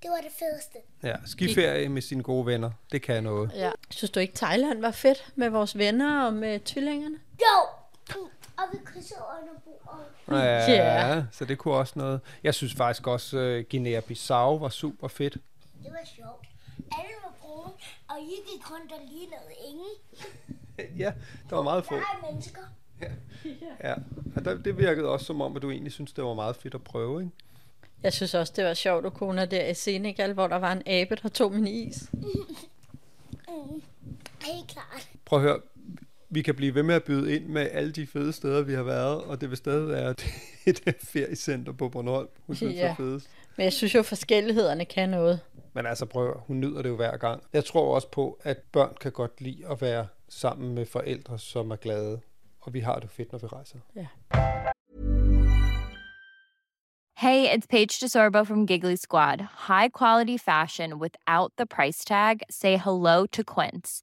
Det 0.03 0.11
var 0.11 0.17
det 0.17 0.33
fedeste. 0.39 0.79
Ja, 1.03 1.17
skiferie 1.27 1.89
med 1.89 2.03
sine 2.03 2.23
gode 2.23 2.47
venner, 2.47 2.71
det 2.93 3.03
kan 3.03 3.23
noget. 3.23 3.51
Ja. 3.55 3.71
Synes 3.91 4.11
du 4.11 4.21
ikke, 4.21 4.35
Thailand 4.35 4.81
var 4.81 4.91
fedt 4.91 5.33
med 5.37 5.49
vores 5.49 5.79
venner 5.79 6.25
og 6.27 6.35
med 6.35 6.61
tvillingerne? 6.61 7.17
Vi 8.73 8.79
krydsede 8.85 9.21
under 9.41 9.61
bordet. 9.65 10.43
Ja, 10.45 10.73
Ja. 10.73 11.25
så 11.33 11.45
det 11.45 11.59
kunne 11.59 11.75
også 11.75 11.93
noget. 11.97 12.21
Jeg 12.43 12.55
synes 12.55 12.75
faktisk 12.75 13.07
også, 13.07 13.37
uh, 13.39 13.65
Guinea-Bissau 13.75 14.59
var 14.61 14.69
super 14.69 15.09
fedt. 15.09 15.35
Det 15.35 15.43
var 15.93 16.05
sjovt. 16.05 16.47
Alle 16.79 17.13
var 17.25 17.35
brune, 17.41 17.73
og 18.09 18.17
I 18.21 18.53
gik 18.53 18.71
rundt 18.71 18.93
og 18.93 18.99
lignede 19.09 19.53
ingen. 19.69 20.99
ja, 21.03 21.13
der 21.51 21.57
var 21.57 21.63
meget 21.63 21.85
få. 21.85 21.95
Der 21.95 22.01
er 22.01 22.31
mennesker. 22.31 22.61
Ja, 23.85 23.95
og 24.37 24.45
der, 24.45 24.55
det 24.59 24.79
virkede 24.79 25.09
også 25.09 25.27
som 25.27 25.41
om, 25.41 25.57
at 25.57 25.63
du 25.63 25.71
egentlig 25.71 25.93
synes, 25.93 26.13
det 26.13 26.25
var 26.25 26.35
meget 26.35 26.57
fedt 26.57 26.75
at 26.75 26.83
prøve, 26.85 27.21
ikke? 27.23 27.33
Jeg 28.03 28.13
synes 28.13 28.35
også, 28.35 28.53
det 28.57 28.65
var 28.65 28.75
sjovt, 28.75 29.07
at 29.07 29.15
kone 29.15 29.47
der 29.47 29.67
i 29.67 29.75
Senegal, 29.75 30.33
hvor 30.33 30.47
der 30.47 30.57
var 30.57 30.73
en 30.73 30.83
abe, 30.87 31.17
der 31.23 31.29
tog 31.29 31.53
min 31.53 31.67
is. 31.67 32.11
Helt 34.43 34.69
klart. 34.69 35.09
Prøv 35.25 35.39
at 35.39 35.43
høre, 35.43 35.61
vi 36.31 36.43
kan 36.43 36.55
blive 36.55 36.75
ved 36.75 36.83
med 36.83 36.95
at 36.95 37.05
byde 37.05 37.37
ind 37.37 37.47
med 37.47 37.69
alle 37.73 37.93
de 37.93 38.07
fede 38.07 38.33
steder, 38.33 38.63
vi 38.63 38.75
har 38.75 38.83
været, 38.83 39.23
og 39.25 39.41
det 39.41 39.51
vil 39.51 39.57
stadig 39.57 39.89
være 39.89 40.09
det 40.65 40.85
der 40.85 40.93
feriecenter 40.99 41.73
på 41.73 41.89
Bornholm, 41.89 42.29
hun 42.47 42.57
synes 42.57 42.75
Ja. 42.75 42.87
er 42.89 42.95
fedest. 42.95 43.31
Men 43.57 43.65
jeg 43.65 43.73
synes 43.73 43.95
jo, 43.95 44.03
forskellighederne 44.03 44.85
kan 44.85 45.09
noget. 45.09 45.41
Men 45.75 45.87
altså 45.87 46.07
prøv 46.07 46.29
at 46.31 46.37
hun 46.47 46.61
nyder 46.61 46.83
det 46.83 46.89
jo 46.89 46.97
hver 46.97 47.17
gang. 47.17 47.43
Jeg 47.53 47.65
tror 47.65 47.95
også 47.95 48.09
på, 48.09 48.39
at 48.43 48.57
børn 48.73 48.95
kan 49.01 49.13
godt 49.13 49.41
lide 49.41 49.67
at 49.71 49.81
være 49.83 50.07
sammen 50.29 50.75
med 50.75 50.87
forældre, 50.87 51.39
som 51.39 51.71
er 51.71 51.77
glade. 51.77 52.21
Og 52.61 52.75
vi 52.75 52.81
har 52.81 52.99
det 52.99 53.11
fedt, 53.11 53.33
når 53.33 53.39
vi 53.39 53.47
rejser. 53.47 53.79
Hey, 57.17 57.49
it's 57.57 57.67
Paige 57.71 57.99
DeSorbo 58.01 58.45
from 58.45 58.67
Giggly 58.67 58.95
Squad. 58.97 59.39
High 59.69 59.89
quality 59.99 60.37
fashion 60.39 60.95
without 60.95 61.51
the 61.59 61.67
price 61.67 62.05
tag. 62.05 62.39
Say 62.51 62.77
hello 62.79 63.27
to 63.27 63.43
Quince. 63.45 64.03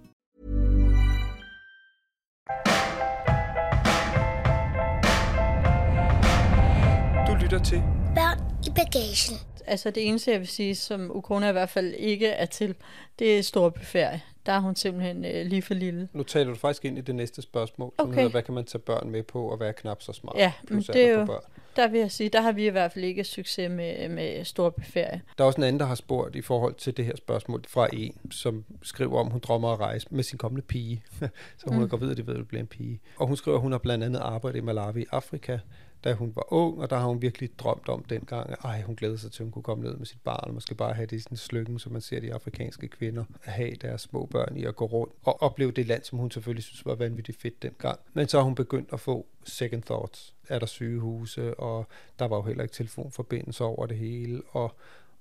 Lytter 7.51 7.65
til 7.65 7.83
Børn 8.15 8.39
i 8.67 8.69
bagagen. 8.69 9.37
Altså 9.67 9.91
det 9.91 10.07
eneste, 10.07 10.31
jeg 10.31 10.39
vil 10.39 10.47
sige, 10.47 10.75
som 10.75 11.15
Ukona 11.15 11.49
i 11.49 11.51
hvert 11.51 11.69
fald 11.69 11.93
ikke 11.93 12.27
er 12.27 12.45
til, 12.45 12.75
det 13.19 13.37
er 13.37 13.41
storbyferie. 13.41 14.21
Der 14.45 14.51
er 14.51 14.59
hun 14.59 14.75
simpelthen 14.75 15.25
øh, 15.25 15.45
lige 15.45 15.61
for 15.61 15.73
lille. 15.73 16.09
Nu 16.13 16.23
taler 16.23 16.49
du 16.49 16.57
faktisk 16.57 16.85
ind 16.85 16.97
i 16.97 17.01
det 17.01 17.15
næste 17.15 17.41
spørgsmål, 17.41 17.93
som 17.99 18.09
Okay. 18.09 18.15
hedder, 18.15 18.31
hvad 18.31 18.41
kan 18.41 18.53
man 18.53 18.65
tage 18.65 18.81
børn 18.81 19.09
med 19.09 19.23
på, 19.23 19.49
og 19.49 19.57
hvad 19.57 19.67
er 19.67 19.71
knap 19.71 20.01
så 20.01 20.13
smart? 20.13 20.35
Ja, 20.37 20.53
men 20.69 20.81
det 20.81 20.95
er 20.95 21.19
jo, 21.19 21.25
børn. 21.25 21.41
der 21.75 21.87
vil 21.87 21.99
jeg 21.99 22.11
sige, 22.11 22.29
der 22.29 22.41
har 22.41 22.51
vi 22.51 22.65
i 22.65 22.69
hvert 22.69 22.91
fald 22.91 23.05
ikke 23.05 23.23
succes 23.23 23.71
med, 23.71 24.09
med 24.09 24.45
storbyferie. 24.45 25.21
Der 25.37 25.43
er 25.43 25.47
også 25.47 25.57
en 25.57 25.63
anden, 25.63 25.79
der 25.79 25.85
har 25.85 25.95
spurgt 25.95 26.35
i 26.35 26.41
forhold 26.41 26.73
til 26.75 26.97
det 26.97 27.05
her 27.05 27.15
spørgsmål 27.15 27.63
fra 27.67 27.87
en, 27.93 28.15
som 28.31 28.65
skriver 28.81 29.19
om, 29.19 29.27
hun 29.27 29.39
drømmer 29.39 29.73
at 29.73 29.79
rejse 29.79 30.07
med 30.11 30.23
sin 30.23 30.37
kommende 30.37 30.61
pige. 30.61 31.03
så 31.57 31.65
hun 31.67 31.77
mm. 31.77 31.83
er 31.83 31.87
gravid, 31.87 32.09
og 32.09 32.17
det 32.17 32.27
ved, 32.27 32.33
at 32.33 32.39
det 32.39 32.47
bliver 32.47 32.61
en 32.61 32.67
pige. 32.67 32.99
Og 33.17 33.27
hun 33.27 33.37
skriver, 33.37 33.57
at 33.57 33.61
hun 33.61 33.71
har 33.71 33.79
blandt 33.79 34.03
andet 34.03 34.19
arbejdet 34.19 34.59
i 34.59 34.61
Malawi 34.61 35.01
i 35.01 35.05
Afrika, 35.11 35.57
da 36.03 36.13
hun 36.13 36.35
var 36.35 36.53
ung, 36.53 36.79
og 36.79 36.89
der 36.89 36.97
har 36.97 37.07
hun 37.07 37.21
virkelig 37.21 37.59
drømt 37.59 37.89
om 37.89 38.03
dengang, 38.03 38.49
at 38.49 38.57
ej, 38.63 38.81
hun 38.81 38.95
glædede 38.95 39.17
sig 39.17 39.31
til, 39.31 39.43
at 39.43 39.45
hun 39.45 39.51
kunne 39.51 39.63
komme 39.63 39.83
ned 39.83 39.97
med 39.97 40.05
sit 40.05 40.21
barn, 40.23 40.47
og 40.47 40.53
måske 40.53 40.75
bare 40.75 40.93
have 40.93 41.05
det 41.05 41.15
i 41.15 41.19
sådan 41.19 41.37
slykken, 41.37 41.65
slyngen, 41.65 41.79
som 41.79 41.91
man 41.91 42.01
ser 42.01 42.19
de 42.19 42.33
afrikanske 42.33 42.87
kvinder 42.87 43.23
have 43.41 43.75
deres 43.75 44.01
små 44.01 44.25
børn 44.25 44.57
i 44.57 44.65
at 44.65 44.75
gå 44.75 44.85
rundt, 44.85 45.13
og 45.23 45.41
opleve 45.41 45.71
det 45.71 45.87
land, 45.87 46.03
som 46.03 46.17
hun 46.19 46.31
selvfølgelig 46.31 46.63
synes 46.63 46.85
var 46.85 46.95
vanvittigt 46.95 47.41
fedt 47.41 47.63
dengang. 47.63 47.99
Men 48.13 48.27
så 48.27 48.37
har 48.37 48.43
hun 48.43 48.55
begyndt 48.55 48.89
at 48.93 48.99
få 48.99 49.25
second 49.43 49.83
thoughts. 49.83 50.33
Er 50.49 50.59
der 50.59 50.65
sygehuse, 50.65 51.59
og 51.59 51.87
der 52.19 52.27
var 52.27 52.35
jo 52.35 52.41
heller 52.41 52.63
ikke 52.63 52.73
telefonforbindelse 52.73 53.63
over 53.63 53.85
det 53.85 53.97
hele, 53.97 54.41
og 54.51 54.75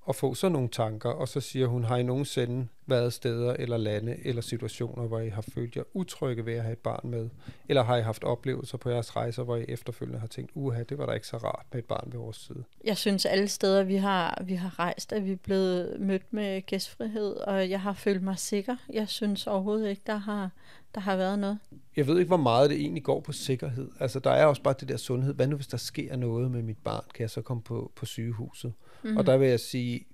at 0.08 0.16
få 0.16 0.34
sådan 0.34 0.52
nogle 0.52 0.68
tanker, 0.68 1.10
og 1.10 1.28
så 1.28 1.40
siger 1.40 1.66
hun, 1.66 1.84
har 1.84 1.96
I 1.96 2.02
nogensinde 2.02 2.68
været 2.90 3.12
steder 3.12 3.52
eller 3.58 3.76
lande 3.76 4.16
eller 4.24 4.42
situationer, 4.42 5.06
hvor 5.06 5.20
I 5.20 5.28
har 5.28 5.42
følt 5.42 5.76
jer 5.76 5.82
utrygge 5.94 6.46
ved 6.46 6.54
at 6.54 6.62
have 6.62 6.72
et 6.72 6.78
barn 6.78 7.10
med? 7.10 7.28
Eller 7.68 7.82
har 7.82 7.96
I 7.96 8.02
haft 8.02 8.24
oplevelser 8.24 8.78
på 8.78 8.90
jeres 8.90 9.16
rejser, 9.16 9.42
hvor 9.42 9.56
I 9.56 9.64
efterfølgende 9.68 10.20
har 10.20 10.26
tænkt, 10.26 10.50
uha, 10.54 10.82
det 10.82 10.98
var 10.98 11.06
da 11.06 11.12
ikke 11.12 11.26
så 11.26 11.36
rart 11.36 11.66
med 11.72 11.78
et 11.78 11.84
barn 11.84 12.12
ved 12.12 12.18
vores 12.18 12.36
side? 12.36 12.64
Jeg 12.84 12.96
synes, 12.96 13.26
alle 13.26 13.48
steder, 13.48 13.82
vi 13.84 13.96
har, 13.96 14.42
vi 14.46 14.54
har 14.54 14.78
rejst, 14.78 15.12
at 15.12 15.24
vi 15.24 15.32
er 15.32 15.36
blevet 15.36 16.00
mødt 16.00 16.32
med 16.32 16.66
gæstfrihed, 16.66 17.32
og 17.32 17.70
jeg 17.70 17.80
har 17.80 17.92
følt 17.92 18.22
mig 18.22 18.38
sikker. 18.38 18.76
Jeg 18.92 19.08
synes 19.08 19.46
overhovedet 19.46 19.90
ikke, 19.90 20.02
der 20.06 20.16
har, 20.16 20.50
der 20.94 21.00
har 21.00 21.16
været 21.16 21.38
noget. 21.38 21.58
Jeg 21.96 22.06
ved 22.06 22.18
ikke, 22.18 22.28
hvor 22.28 22.36
meget 22.36 22.70
det 22.70 22.80
egentlig 22.80 23.02
går 23.02 23.20
på 23.20 23.32
sikkerhed. 23.32 23.88
Altså, 24.00 24.18
der 24.18 24.30
er 24.30 24.46
også 24.46 24.62
bare 24.62 24.74
det 24.80 24.88
der 24.88 24.96
sundhed. 24.96 25.34
Hvad 25.34 25.46
nu, 25.46 25.56
hvis 25.56 25.66
der 25.66 25.76
sker 25.76 26.16
noget 26.16 26.50
med 26.50 26.62
mit 26.62 26.78
barn? 26.78 27.04
Kan 27.14 27.22
jeg 27.22 27.30
så 27.30 27.42
komme 27.42 27.62
på, 27.62 27.92
på 27.96 28.06
sygehuset? 28.06 28.72
Mm. 29.02 29.16
Og 29.16 29.26
der 29.26 29.36
vil 29.36 29.48
jeg 29.48 29.60
sige, 29.60 30.06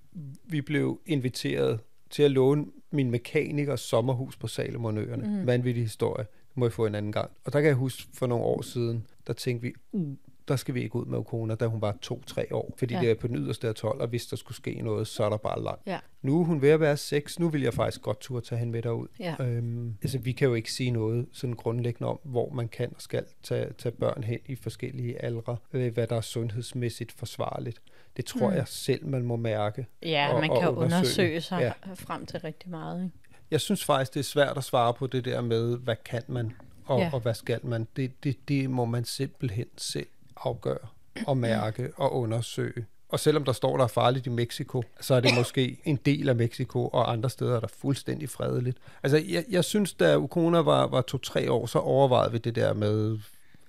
vi 0.45 0.61
blev 0.61 1.01
inviteret 1.07 1.81
til 2.11 2.23
at 2.23 2.31
låne 2.31 2.67
min 2.91 3.11
mekanikers 3.11 3.81
sommerhus 3.81 4.37
på 4.37 4.47
Salomonøerne. 4.47 5.41
Mm. 5.41 5.47
Vanvittig 5.47 5.83
historie. 5.83 6.25
Det 6.25 6.57
må 6.57 6.65
jeg 6.65 6.73
få 6.73 6.87
en 6.87 6.95
anden 6.95 7.13
gang. 7.13 7.31
Og 7.45 7.53
der 7.53 7.61
kan 7.61 7.69
jeg 7.69 7.77
huske, 7.77 8.03
for 8.15 8.27
nogle 8.27 8.45
år 8.45 8.63
siden, 8.63 9.07
der 9.27 9.33
tænkte 9.33 9.63
vi, 9.67 9.73
uh, 9.93 10.15
der 10.49 10.57
skal 10.57 10.75
vi 10.75 10.83
ikke 10.83 10.97
ud 10.97 11.07
med 11.07 11.19
Okona, 11.19 11.55
da 11.55 11.67
hun 11.67 11.81
var 11.81 11.97
to-tre 12.03 12.47
år. 12.55 12.75
Fordi 12.79 12.95
Ja. 12.95 13.01
det 13.01 13.11
er 13.11 13.15
på 13.15 13.27
den 13.29 13.37
yderste 13.37 13.69
af 13.69 13.75
12, 13.75 14.01
og 14.01 14.09
hvis 14.09 14.27
der 14.27 14.37
skulle 14.37 14.57
ske 14.57 14.81
noget, 14.83 15.07
så 15.07 15.25
er 15.25 15.31
der 15.31 15.37
bare 15.37 15.63
langt. 15.63 15.83
Ja. 15.87 15.99
Nu 16.23 16.41
er 16.41 16.45
hun 16.45 16.63
ved 16.63 16.69
at 16.71 16.81
være 16.81 16.97
6. 16.97 17.39
Nu 17.39 17.49
vil 17.49 17.63
jeg 17.63 17.75
faktisk 17.75 18.03
godt 18.03 18.21
turde 18.21 18.47
tage 18.47 18.59
hende 18.59 18.73
med 18.73 18.83
derud. 18.83 19.07
Ja. 19.19 19.35
Øhm, 19.41 19.95
altså, 20.03 20.19
vi 20.19 20.33
kan 20.33 20.49
jo 20.49 20.55
ikke 20.55 20.73
sige 20.73 20.91
noget 20.91 21.27
sådan 21.33 21.57
grundlæggende 21.57 22.11
om, 22.11 22.19
hvor 22.25 22.51
man 22.51 22.69
kan 22.69 22.89
og 22.97 23.03
skal 23.03 23.25
tage, 23.43 23.73
tage 23.79 23.93
børn 23.93 24.25
hen 24.25 24.39
i 24.47 24.55
forskellige 24.55 25.25
aldre, 25.25 25.57
øh, 25.73 25.93
hvad 25.95 26.07
der 26.07 26.17
er 26.17 26.21
sundhedsmæssigt 26.21 27.13
forsvarligt. 27.13 27.81
Det 28.17 28.25
tror 28.25 28.49
Mm. 28.51 28.55
jeg 28.57 28.69
selv, 28.69 29.07
man 29.07 29.23
må 29.23 29.37
mærke. 29.37 29.87
Ja, 30.03 30.29
og- 30.35 30.41
man 30.41 30.51
og 30.51 30.61
kan 30.61 30.69
undersøge, 30.69 30.97
undersøge 30.99 31.41
sig 31.41 31.61
Ja. 31.61 31.73
frem 31.95 32.27
til 32.27 32.41
rigtig 32.41 32.71
meget. 32.71 33.05
Ikke? 33.05 33.17
Jeg 33.51 33.61
synes 33.61 33.85
faktisk, 33.85 34.15
det 34.15 34.21
er 34.21 34.25
svært 34.25 34.57
at 34.57 34.65
svare 34.65 34.95
på 34.95 35.07
det 35.07 35.25
der 35.25 35.41
med, 35.41 35.77
hvad 35.79 35.97
kan 36.05 36.23
man, 36.29 36.53
og, 36.85 37.01
ja. 37.01 37.11
og 37.13 37.21
hvad 37.21 37.35
skal 37.35 37.61
man. 37.63 37.87
Det, 37.97 38.25
det, 38.25 38.49
det 38.49 38.71
må 38.71 38.85
man 38.85 39.05
simpelthen 39.05 39.67
selv 39.77 40.07
afgøre, 40.45 40.79
og 41.27 41.37
mærke 41.39 41.91
og 41.97 42.15
undersøge. 42.15 42.87
Og 43.09 43.21
selvom 43.21 43.45
der 43.45 43.53
står, 43.53 43.77
der 43.77 43.85
er 43.85 43.89
farligt 43.89 44.27
i 44.27 44.31
Mexico, 44.31 44.83
så 45.01 45.15
er 45.15 45.21
det 45.21 45.31
måske 45.37 45.81
en 45.85 45.97
del 45.97 46.29
af 46.29 46.37
Mexico, 46.37 46.87
og 46.89 47.13
andre 47.13 47.31
steder 47.31 47.57
er 47.57 47.61
der 47.61 47.67
fuldstændig 47.67 48.29
fredeligt. 48.31 48.79
Altså, 49.03 49.23
jeg, 49.29 49.45
jeg 49.51 49.65
synes, 49.65 49.93
da 49.95 50.17
Ukona 50.19 50.59
var, 50.59 50.87
var 50.87 51.01
to-tre 51.03 51.53
år, 51.53 51.67
så 51.67 51.79
overvejede 51.79 52.33
vi 52.33 52.39
det 52.39 52.55
der 52.55 52.75
med, 52.75 53.19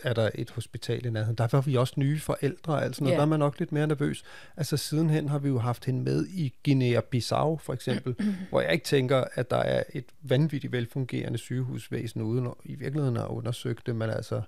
er 0.03 0.13
der 0.13 0.29
et 0.35 0.49
hospital 0.49 1.05
i 1.05 1.09
nærheden. 1.09 1.35
Der 1.35 1.47
var 1.51 1.61
vi 1.61 1.75
også 1.75 1.93
nye 1.97 2.19
forældre, 2.19 2.83
altså 2.83 3.03
noget, 3.03 3.13
Ja. 3.13 3.17
der 3.17 3.21
er 3.21 3.29
man 3.29 3.39
nok 3.39 3.59
lidt 3.59 3.71
mere 3.71 3.87
nervøs. 3.87 4.23
Altså 4.57 4.77
sidenhen 4.77 5.29
har 5.29 5.39
vi 5.39 5.47
jo 5.47 5.59
haft 5.59 5.85
hende 5.85 6.01
med 6.03 6.25
i 6.27 6.53
Guinea-Bissau 6.67 7.57
for 7.57 7.73
eksempel, 7.73 8.15
hvor 8.49 8.61
jeg 8.61 8.73
ikke 8.73 8.85
tænker, 8.85 9.23
at 9.33 9.51
der 9.51 9.57
er 9.57 9.83
et 9.93 10.05
vanvittigt 10.21 10.73
velfungerende 10.73 11.37
sygehusvæsen 11.37 12.21
uden 12.21 12.47
i 12.65 12.75
virkeligheden 12.75 13.17
at 13.17 13.25
undersøge 13.27 13.75
det, 13.85 13.95
men 13.95 14.09
altså 14.09 14.41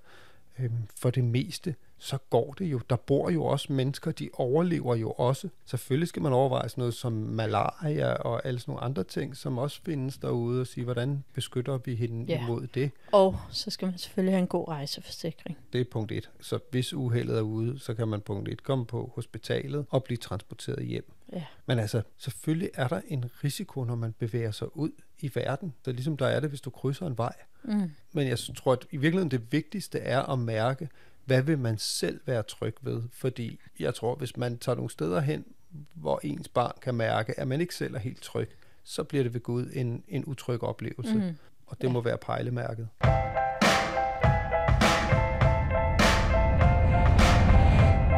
øhm, 0.60 0.74
for 0.96 1.10
det 1.10 1.24
meste, 1.24 1.76
så 2.00 2.18
går 2.30 2.54
det 2.54 2.66
jo. 2.66 2.82
Der 2.90 2.96
bor 2.96 3.30
jo 3.30 3.46
også 3.46 3.74
mennesker, 3.74 4.12
de 4.12 4.30
overlever 4.34 4.96
jo 4.96 5.12
også. 5.12 5.50
Selvfølgelig 5.66 6.08
skal 6.08 6.22
man 6.22 6.34
overveje 6.34 6.70
sådan 6.70 6.82
noget 6.82 6.94
som 6.94 7.14
malaria 7.14 8.14
og 8.14 8.46
alle 8.46 8.60
sådan 8.60 8.72
nogle 8.72 8.84
andre 8.84 9.04
ting, 9.04 9.38
som 9.38 9.58
også 9.58 9.82
findes 9.86 10.18
derude, 10.18 10.62
og 10.62 10.68
sige, 10.68 10.84
hvordan 10.84 11.24
beskytter 11.34 11.78
vi 11.78 11.96
hende 11.96 12.26
Ja. 12.34 12.44
imod 12.44 12.68
det. 12.68 12.92
Og 13.12 13.40
så 13.52 13.70
skal 13.70 13.86
man 13.86 13.98
selvfølgelig 13.98 14.34
have 14.34 14.42
en 14.42 14.48
god 14.48 14.68
rejseforsikring. 14.68 15.58
Det 15.74 15.82
er 15.82 15.86
punkt 15.92 16.12
et. 16.12 16.30
Så 16.42 16.60
hvis 16.72 16.94
uheldet 16.94 17.38
er 17.38 17.42
ude, 17.42 17.80
så 17.80 17.94
kan 17.94 18.08
man 18.08 18.22
punkt 18.22 18.50
et 18.50 18.64
komme 18.64 18.86
på 18.86 19.12
hospitalet 19.16 19.86
og 19.90 20.04
blive 20.04 20.18
transporteret 20.18 20.86
hjem. 20.86 21.12
Ja. 21.34 21.44
Men 21.66 21.80
altså, 21.80 22.02
selvfølgelig 22.18 22.70
er 22.74 22.88
der 22.88 23.02
en 23.08 23.26
risiko, 23.44 23.84
når 23.84 23.96
man 23.96 24.14
bevæger 24.20 24.52
sig 24.52 24.78
ud 24.78 24.92
i 25.20 25.32
verden. 25.36 25.74
Det 25.86 25.92
er 25.92 25.96
ligesom 25.96 26.18
der 26.18 26.28
er 26.28 26.40
det, 26.40 26.50
hvis 26.50 26.62
du 26.62 26.70
krydser 26.70 27.08
en 27.08 27.18
vej. 27.18 27.34
Mm. 27.64 27.92
Men 28.12 28.28
jeg 28.28 28.38
tror, 28.40 28.72
at 28.74 28.88
i 28.92 28.98
virkeligheden 28.98 29.32
det 29.32 29.52
vigtigste 29.52 30.00
er 30.00 30.22
at 30.22 30.40
mærke, 30.40 30.90
hvad 31.30 31.42
vil 31.42 31.58
man 31.58 31.78
selv 31.78 32.22
være 32.26 32.44
tryg 32.44 32.76
ved? 32.82 33.02
Fordi 33.12 33.60
jeg 33.80 33.96
tror, 33.96 34.16
hvis 34.16 34.38
man 34.38 34.58
tager 34.58 34.76
nogle 34.76 34.90
steder 34.90 35.20
hen, 35.20 35.46
hvor 35.94 36.20
ens 36.24 36.48
barn 36.48 36.72
kan 36.82 36.96
mærke, 36.96 37.40
at 37.40 37.48
man 37.48 37.62
ikke 37.62 37.76
selv 37.76 37.96
er 37.96 38.00
helt 38.00 38.22
tryg, 38.22 38.50
så 38.84 39.04
bliver 39.04 39.24
det 39.24 39.34
ved 39.34 39.42
Gud 39.42 39.70
en, 39.74 40.04
en 40.08 40.26
utryg 40.26 40.64
oplevelse. 40.64 41.14
Mm. 41.14 41.36
Og 41.68 41.78
det 41.82 41.88
ja. 41.88 41.94
må 41.94 42.02
være 42.02 42.18
pejlemærket. 42.18 42.88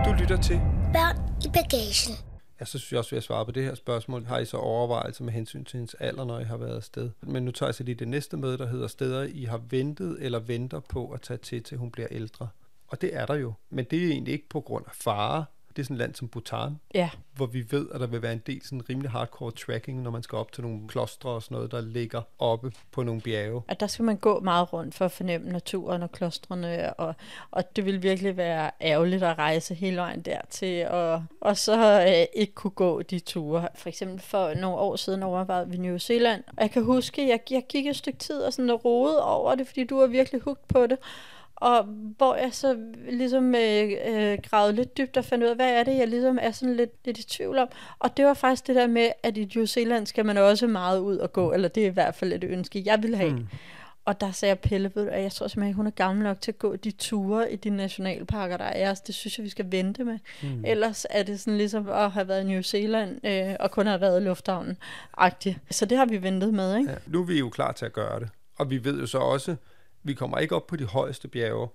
Du 0.05 0.13
lytter 0.21 0.39
til 0.41 0.61
Børn 0.93 1.17
i 1.45 1.47
bagagen. 1.53 2.15
Ja, 2.59 2.65
så 2.65 2.79
synes 2.79 2.91
jeg 2.91 2.99
også, 2.99 3.09
at 3.09 3.17
jeg 3.17 3.23
svarer 3.23 3.43
på 3.43 3.51
det 3.51 3.63
her 3.63 3.75
spørgsmål. 3.75 4.25
Har 4.25 4.39
I 4.39 4.45
så 4.45 4.57
overvejelser 4.57 5.23
med 5.23 5.33
hensyn 5.33 5.65
til 5.65 5.77
hendes 5.77 5.93
alder, 5.93 6.25
når 6.25 6.39
I 6.39 6.43
har 6.43 6.57
været 6.57 6.75
afsted? 6.75 7.09
Men 7.21 7.45
nu 7.45 7.51
tager 7.51 7.67
jeg 7.67 7.75
så 7.75 7.83
lige 7.83 7.95
det 7.95 8.07
næste 8.07 8.37
med, 8.37 8.57
der 8.57 8.67
hedder 8.67 8.87
steder, 8.87 9.23
I 9.23 9.43
har 9.43 9.61
ventet 9.69 10.17
eller 10.19 10.39
venter 10.39 10.79
på 10.79 11.11
at 11.11 11.21
tage 11.21 11.37
til, 11.37 11.63
til 11.63 11.77
hun 11.77 11.91
bliver 11.91 12.07
ældre. 12.11 12.47
Og 12.91 13.01
det 13.01 13.15
er 13.15 13.25
der 13.25 13.35
jo. 13.35 13.53
Men 13.69 13.85
det 13.85 14.03
er 14.03 14.07
egentlig 14.07 14.33
ikke 14.33 14.49
på 14.49 14.61
grund 14.61 14.85
af 14.87 14.91
fare. 14.95 15.45
Det 15.75 15.79
er 15.79 15.83
sådan 15.83 15.95
et 15.95 15.99
land 15.99 16.15
som 16.15 16.27
Bhutan, 16.27 16.79
Ja, 16.93 17.09
hvor 17.35 17.45
vi 17.45 17.65
ved, 17.71 17.87
at 17.93 17.99
der 18.01 18.07
vil 18.07 18.21
være 18.21 18.33
en 18.33 18.41
del 18.47 18.61
sådan 18.63 18.89
rimelig 18.89 19.11
hardcore 19.11 19.51
tracking, 19.51 20.01
når 20.01 20.11
man 20.11 20.23
skal 20.23 20.37
op 20.37 20.51
til 20.51 20.63
nogle 20.63 20.87
klostre 20.87 21.29
og 21.29 21.43
sådan 21.43 21.55
noget, 21.55 21.71
der 21.71 21.81
ligger 21.81 22.21
oppe 22.39 22.71
på 22.91 23.03
nogle 23.03 23.21
bjerge. 23.21 23.61
at 23.67 23.79
der 23.79 23.87
skal 23.87 24.05
man 24.05 24.17
gå 24.17 24.39
meget 24.39 24.73
rundt 24.73 24.95
for 24.95 25.05
at 25.05 25.11
fornemme 25.11 25.51
naturen 25.51 26.03
og 26.03 26.11
klostrene, 26.11 26.93
og, 26.93 27.15
og 27.51 27.75
det 27.75 27.85
vil 27.85 28.03
virkelig 28.03 28.37
være 28.37 28.71
ærgerligt 28.81 29.23
at 29.23 29.37
rejse 29.37 29.73
hele 29.73 29.97
vejen 29.97 30.21
dertil, 30.21 30.87
og, 30.87 31.23
og 31.41 31.57
så 31.57 32.01
øh, 32.07 32.41
ikke 32.41 32.53
kunne 32.53 32.71
gå 32.71 33.01
de 33.01 33.19
ture. 33.19 33.67
For 33.75 33.89
eksempel 33.89 34.19
for 34.19 34.53
nogle 34.53 34.77
år 34.77 34.95
siden 34.95 35.23
overvejede 35.23 35.69
vi 35.69 35.77
New 35.77 35.97
Zealand, 35.97 36.43
og 36.47 36.61
jeg 36.61 36.71
kan 36.71 36.83
huske, 36.83 37.27
jeg, 37.27 37.39
jeg 37.51 37.63
gik 37.69 37.87
et 37.87 37.95
stykke 37.95 38.19
tid 38.19 38.41
og 38.41 38.53
sådan 38.53 38.71
rodede 38.71 39.23
over 39.23 39.55
det, 39.55 39.67
fordi 39.67 39.83
du 39.83 39.99
var 39.99 40.07
virkelig 40.07 40.41
hugt 40.41 40.67
på 40.67 40.87
det, 40.87 40.97
og 41.61 41.83
hvor 42.17 42.35
jeg 42.35 42.53
så 42.53 42.77
ligesom 43.09 43.55
øh, 43.55 43.91
øh, 44.07 44.37
gravede 44.49 44.75
lidt 44.75 44.97
dybt 44.97 45.17
og 45.17 45.25
fandt 45.25 45.43
ud 45.43 45.49
af, 45.49 45.55
hvad 45.55 45.73
er 45.73 45.83
det, 45.83 45.97
jeg 45.97 46.07
ligesom 46.07 46.37
er 46.41 46.51
sådan 46.51 46.75
lidt, 46.75 46.91
lidt 47.05 47.17
i 47.17 47.23
tvivl 47.23 47.57
om. 47.57 47.67
Og 47.99 48.17
det 48.17 48.25
var 48.25 48.33
faktisk 48.33 48.67
det 48.67 48.75
der 48.75 48.87
med, 48.87 49.09
at 49.23 49.37
i 49.37 49.51
New 49.55 49.65
Zealand 49.65 50.07
skal 50.07 50.25
man 50.25 50.37
også 50.37 50.67
meget 50.67 50.99
ud 50.99 51.17
og 51.17 51.33
gå, 51.33 51.51
eller 51.51 51.67
det 51.67 51.83
er 51.83 51.87
i 51.87 51.93
hvert 51.93 52.15
fald 52.15 52.33
et 52.33 52.43
ønske, 52.43 52.83
jeg 52.85 53.03
vil 53.03 53.15
have. 53.15 53.31
Mm. 53.31 53.47
Og 54.05 54.21
der 54.21 54.31
sagde 54.31 54.49
jeg 54.49 54.59
Pelle, 54.59 54.91
ved 54.95 55.05
du, 55.05 55.09
at 55.11 55.23
jeg 55.23 55.31
tror 55.31 55.47
simpelthen, 55.47 55.75
hun 55.75 55.87
er 55.87 55.91
gammel 55.91 56.23
nok 56.23 56.41
til 56.41 56.51
at 56.51 56.59
gå 56.59 56.75
de 56.75 56.91
ture 56.91 57.53
i 57.53 57.55
de 57.55 57.69
nationalparker, 57.69 58.57
der 58.57 58.65
er. 58.65 58.93
Det 58.93 59.15
synes 59.15 59.37
jeg, 59.37 59.43
vi 59.43 59.49
skal 59.49 59.71
vente 59.71 60.03
med. 60.03 60.19
Mm. 60.43 60.65
Ellers 60.65 61.05
er 61.09 61.23
det 61.23 61.39
sådan 61.39 61.57
ligesom 61.57 61.89
at 61.89 62.11
have 62.11 62.27
været 62.27 62.41
i 62.41 62.47
New 62.47 62.61
Zealand 62.61 63.25
øh, 63.27 63.55
og 63.59 63.71
kun 63.71 63.87
have 63.87 64.01
været 64.01 64.21
i 64.21 64.23
lufthavnen. 64.23 64.77
-agtigt. 65.17 65.55
Så 65.69 65.85
det 65.85 65.97
har 65.97 66.05
vi 66.05 66.21
ventet 66.21 66.53
med, 66.53 66.77
ikke? 66.77 66.89
Ja, 66.89 66.97
nu 67.07 67.21
er 67.21 67.25
vi 67.25 67.39
jo 67.39 67.49
klar 67.49 67.71
til 67.71 67.85
at 67.85 67.93
gøre 67.93 68.19
det. 68.19 68.29
Og 68.55 68.69
vi 68.69 68.83
ved 68.83 68.99
jo 68.99 69.05
så 69.05 69.17
også, 69.17 69.55
vi 70.03 70.13
kommer 70.13 70.37
ikke 70.37 70.55
op 70.55 70.67
på 70.67 70.75
de 70.75 70.85
højeste 70.85 71.27
bjerge 71.27 71.67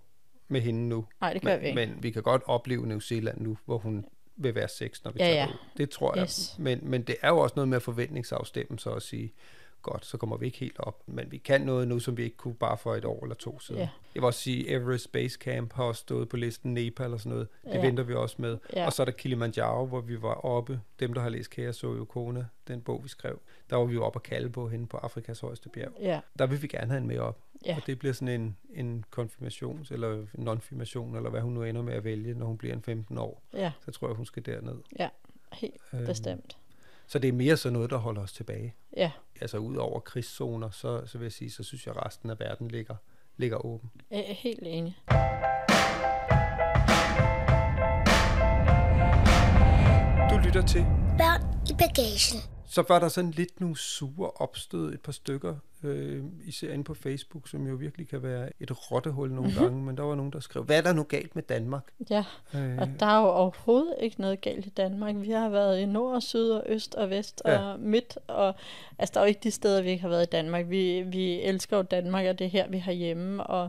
med 0.49 0.61
hende 0.61 0.89
nu. 0.89 1.07
Nej, 1.21 1.33
det 1.33 1.43
gør 1.43 1.51
men, 1.53 1.61
vi 1.63 1.67
ikke. 1.67 1.87
Men 1.87 2.03
vi 2.03 2.11
kan 2.11 2.23
godt 2.23 2.43
opleve 2.47 2.87
New 2.87 2.99
Zealand 2.99 3.41
nu, 3.41 3.59
hvor 3.65 3.79
hun 3.79 4.05
vil 4.37 4.55
være 4.55 4.69
seks, 4.69 5.05
når 5.05 5.11
vi 5.11 5.19
Ja, 5.19 5.25
tager 5.25 5.37
ja. 5.37 5.47
ud. 5.47 5.59
Det 5.77 5.91
tror 5.91 6.15
jeg. 6.17 6.23
Yes. 6.23 6.57
Men, 6.59 6.81
men 6.83 7.03
det 7.03 7.17
er 7.23 7.29
jo 7.29 7.39
også 7.39 7.53
noget 7.57 7.69
med 7.69 7.81
forventningsafstemme, 7.81 8.79
så 8.79 8.91
at 8.91 9.03
sige, 9.03 9.33
godt, 9.87 10.07
så 10.07 10.17
kommer 10.17 10.37
vi 10.37 10.47
ikke 10.47 10.59
helt 10.59 10.77
op. 10.79 11.03
Men 11.07 11.33
vi 11.33 11.39
kan 11.39 11.61
noget 11.61 11.89
nu, 11.89 11.99
som 11.99 12.17
vi 12.17 12.23
ikke 12.25 12.37
kunne 12.37 12.55
bare 12.55 12.79
for 12.79 12.95
et 12.95 13.05
år 13.05 13.23
eller 13.23 13.35
to 13.35 13.61
siden. 13.61 13.81
Ja. 13.81 13.89
Jeg 14.15 14.23
vil 14.23 14.25
også 14.27 14.41
sige, 14.41 14.69
Everest 14.69 15.13
Base 15.13 15.39
Camp 15.41 15.73
har 15.73 15.85
også 15.85 16.01
stået 16.01 16.29
på 16.29 16.37
listen, 16.37 16.75
Nepal 16.75 17.13
og 17.13 17.21
sådan 17.21 17.31
noget. 17.33 17.49
Det 17.65 17.71
Ja. 17.75 17.81
venter 17.87 18.05
vi 18.05 18.15
også 18.15 18.37
med. 18.39 18.59
Ja. 18.77 18.87
Og 18.87 18.93
så 18.93 19.03
er 19.03 19.05
der 19.05 19.13
Kilimanjaro, 19.13 19.87
hvor 19.87 20.01
vi 20.01 20.23
var 20.23 20.35
oppe. 20.35 20.81
Dem, 21.01 21.15
der 21.15 21.21
har 21.21 21.29
læst 21.29 21.51
Kære 21.51 21.73
så 21.73 21.87
jo 21.95 22.05
Kona, 22.05 22.45
den 22.69 22.81
bog, 22.83 23.05
vi 23.05 23.09
skrev. 23.09 23.41
Der 23.71 23.77
var 23.77 23.85
vi 23.85 23.95
jo 23.95 24.05
oppe 24.05 24.19
og 24.19 24.23
kalde 24.23 24.51
på 24.51 24.69
hende 24.69 24.87
på 24.87 24.97
Afrikas 24.97 25.41
højeste 25.41 25.69
bjerg. 25.69 25.93
Ja, 26.01 26.21
Der 26.39 26.47
vil 26.47 26.63
vi 26.63 26.67
gerne 26.67 26.87
have 26.87 26.95
hende 27.01 27.09
med 27.15 27.19
op. 27.19 27.39
Ja. 27.67 27.77
Og 27.77 27.87
det 27.87 27.99
bliver 27.99 28.13
sådan 28.13 28.41
en, 28.41 28.57
en 28.75 29.05
konfirmation, 29.11 29.87
eller 29.91 30.27
non-firmation, 30.39 31.17
eller 31.17 31.31
hvad 31.31 31.41
hun 31.41 31.53
nu 31.53 31.63
ender 31.63 31.83
med 31.83 31.95
at 31.95 32.05
vælge, 32.05 32.35
når 32.35 32.47
hun 32.47 32.59
bliver 32.59 32.75
en 32.75 32.83
15 32.83 33.19
år. 33.19 33.43
ja, 33.55 33.73
Så 33.85 33.91
tror 33.91 34.09
jeg, 34.09 34.17
hun 34.17 34.27
skal 34.27 34.47
derned. 34.47 34.75
ja. 34.99 35.09
Helt 35.53 35.75
Øhm. 35.93 36.07
bestemt. 36.07 36.57
Så 37.07 37.19
det 37.19 37.29
er 37.29 37.33
mere 37.33 37.57
sådan 37.57 37.73
noget, 37.73 37.91
der 37.91 37.97
holder 37.97 38.23
os 38.23 38.33
tilbage. 38.33 38.75
Ja, 38.97 39.11
Altså 39.41 39.59
ud 39.59 39.77
over 39.77 40.01
krigszoner, 40.01 40.71
så, 40.71 41.03
så 41.07 41.19
vil 41.19 41.25
jeg 41.25 41.33
sige, 41.33 41.51
så 41.51 41.63
synes 41.63 41.87
jeg, 41.87 41.95
at 41.97 42.07
resten 42.07 42.31
af 42.31 42.41
verden 42.41 42.69
ligger, 42.69 42.97
ligger 43.37 43.67
åben. 43.67 43.91
jeg 44.11 44.25
er 44.29 44.35
helt 44.35 44.63
enig. 44.63 44.97
Du 50.31 50.37
lytter 50.47 50.63
til 50.67 50.83
Børn 51.19 51.43
i 51.71 51.73
bagagen. 51.79 52.56
Så 52.67 52.85
var 52.89 52.99
der 52.99 53.09
sådan 53.09 53.31
lidt 53.31 53.61
nogle 53.61 53.77
sure 53.77 54.31
opstød, 54.31 54.93
et 54.95 55.01
par 55.01 55.13
stykker, 55.13 55.55
øh, 55.83 56.25
især 56.45 56.73
inde 56.73 56.85
på 56.85 56.95
Facebook, 56.95 57.49
som 57.49 57.67
jo 57.67 57.75
virkelig 57.75 58.09
kan 58.09 58.23
være 58.23 58.51
et 58.61 58.91
rottehul 58.93 59.29
nogle 59.29 59.41
Mhm. 59.43 59.51
mm-hmm. 59.51 59.65
gange, 59.65 59.85
men 59.87 59.97
der 59.97 60.03
var 60.03 60.15
nogen, 60.15 60.33
der 60.33 60.41
skrev, 60.41 60.63
hvad 60.65 60.79
er 60.79 60.83
der 60.83 60.93
nu 60.93 61.03
galt 61.03 61.35
med 61.35 61.43
Danmark? 61.43 61.83
Ja, 62.11 62.25
Øh, 62.55 62.79
og 62.79 62.89
der 63.01 63.07
er 63.07 63.21
jo 63.21 63.27
overhovedet 63.29 63.95
ikke 64.01 64.21
noget 64.21 64.41
galt 64.41 64.67
i 64.67 64.71
Danmark. 64.71 65.15
Vi 65.19 65.31
har 65.31 65.49
været 65.49 65.79
i 65.81 65.87
nord 65.87 66.15
og 66.15 66.23
syd 66.23 66.51
og 66.51 66.63
øst 66.67 66.95
og 66.95 67.11
vest 67.11 67.43
Ja. 67.45 67.59
og 67.59 67.81
midt. 67.81 68.19
Og, 68.27 68.55
altså, 68.99 69.13
der 69.15 69.21
er 69.21 69.25
jo 69.25 69.29
ikke 69.29 69.41
de 69.43 69.51
steder, 69.51 69.83
vi 69.83 69.91
ikke 69.91 70.03
har 70.03 70.09
været 70.09 70.27
i 70.27 70.31
Danmark. 70.31 70.69
Vi, 70.71 71.03
vi 71.03 71.41
elsker 71.43 71.77
jo 71.77 71.83
Danmark, 71.83 72.27
og 72.27 72.39
det 72.39 72.45
er 72.45 72.49
her, 72.49 72.69
vi 72.69 72.79
har 72.79 72.93
hjemme. 72.93 73.45
Og 73.47 73.69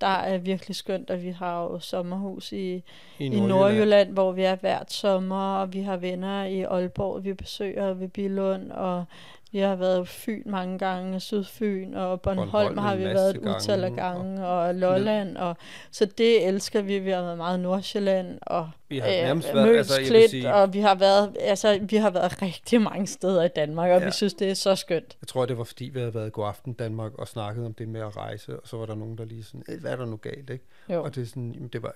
der 0.00 0.06
er 0.06 0.38
virkelig 0.38 0.76
skønt, 0.76 1.10
at 1.10 1.22
vi 1.22 1.30
har 1.30 1.62
jo 1.62 1.78
sommerhus 1.78 2.52
i, 2.52 2.56
I 2.56 2.82
i 3.18 3.28
Nordjylland. 3.28 3.48
Nordjylland, 3.48 4.12
hvor 4.12 4.32
vi 4.32 4.42
er 4.42 4.56
hvert 4.56 4.92
sommer, 4.92 5.56
og 5.56 5.72
vi 5.72 5.80
har 5.80 5.96
venner 5.96 6.44
i 6.44 6.62
Aalborg, 6.62 7.24
vi 7.24 7.34
besøger 7.34 7.94
ved 7.94 8.08
Billund, 8.08 8.70
og 8.70 9.04
vi 9.52 9.58
har 9.58 9.76
været 9.76 10.08
Fyn 10.08 10.42
mange 10.46 10.78
gange, 10.78 11.20
Sydfyn, 11.20 11.94
og 11.94 12.20
Bornholm, 12.20 12.50
Bornholm 12.50 12.78
har 12.78 12.96
vi 12.96 13.04
været 13.04 13.36
et 13.36 13.42
gange, 13.42 13.56
utal 13.56 13.84
af 13.84 13.90
og 13.90 13.96
gange, 13.96 14.46
og 14.46 14.74
Lolland, 14.74 15.36
og, 15.36 15.56
så 15.90 16.04
det 16.18 16.46
elsker 16.46 16.82
vi. 16.82 16.98
Vi 16.98 17.10
har 17.10 17.22
været 17.22 17.36
meget 17.36 17.60
Nordsjælland, 17.60 18.38
og 18.42 18.70
Vi 18.88 18.98
har 18.98 19.06
nærmest 19.08 19.54
været- 19.54 19.76
altså, 19.76 20.00
jeg 20.00 20.10
vil 20.12 20.28
sige- 20.28 20.54
og 20.54 20.72
vi 20.74 20.80
har, 20.80 20.94
været, 20.94 21.36
altså, 21.40 21.78
vi 21.82 21.96
har 21.96 22.10
været 22.10 22.42
rigtig 22.42 22.80
mange 22.82 23.06
steder 23.06 23.42
i 23.44 23.48
Danmark, 23.48 23.90
og 23.90 24.00
Ja. 24.00 24.04
vi 24.06 24.10
synes, 24.12 24.34
det 24.34 24.50
er 24.50 24.54
så 24.54 24.74
skønt. 24.76 25.16
Jeg 25.22 25.28
tror, 25.28 25.46
det 25.46 25.58
var 25.58 25.64
fordi, 25.64 25.84
vi 25.84 25.98
havde 25.98 26.14
været 26.14 26.32
God 26.32 26.48
Aften 26.48 26.72
Danmark 26.72 27.14
og 27.18 27.28
snakket 27.28 27.66
om 27.66 27.74
det 27.74 27.88
med 27.88 28.00
at 28.00 28.16
rejse, 28.16 28.60
og 28.60 28.68
så 28.68 28.76
var 28.76 28.86
der 28.86 28.94
nogen, 28.94 29.18
der 29.18 29.24
lige 29.24 29.44
sådan, 29.44 29.62
"Øh, 29.68 29.80
hvad 29.80 29.92
er 29.92 29.96
der 29.96 30.06
nu 30.06 30.16
galt, 30.16 30.50
ikke? 30.50 30.64
Jo. 30.90 31.02
Og 31.04 31.14
det 31.14 31.22
er 31.22 31.26
sådan, 31.26 31.52
jamen, 31.52 31.68
det 31.68 31.82
var, 31.82 31.94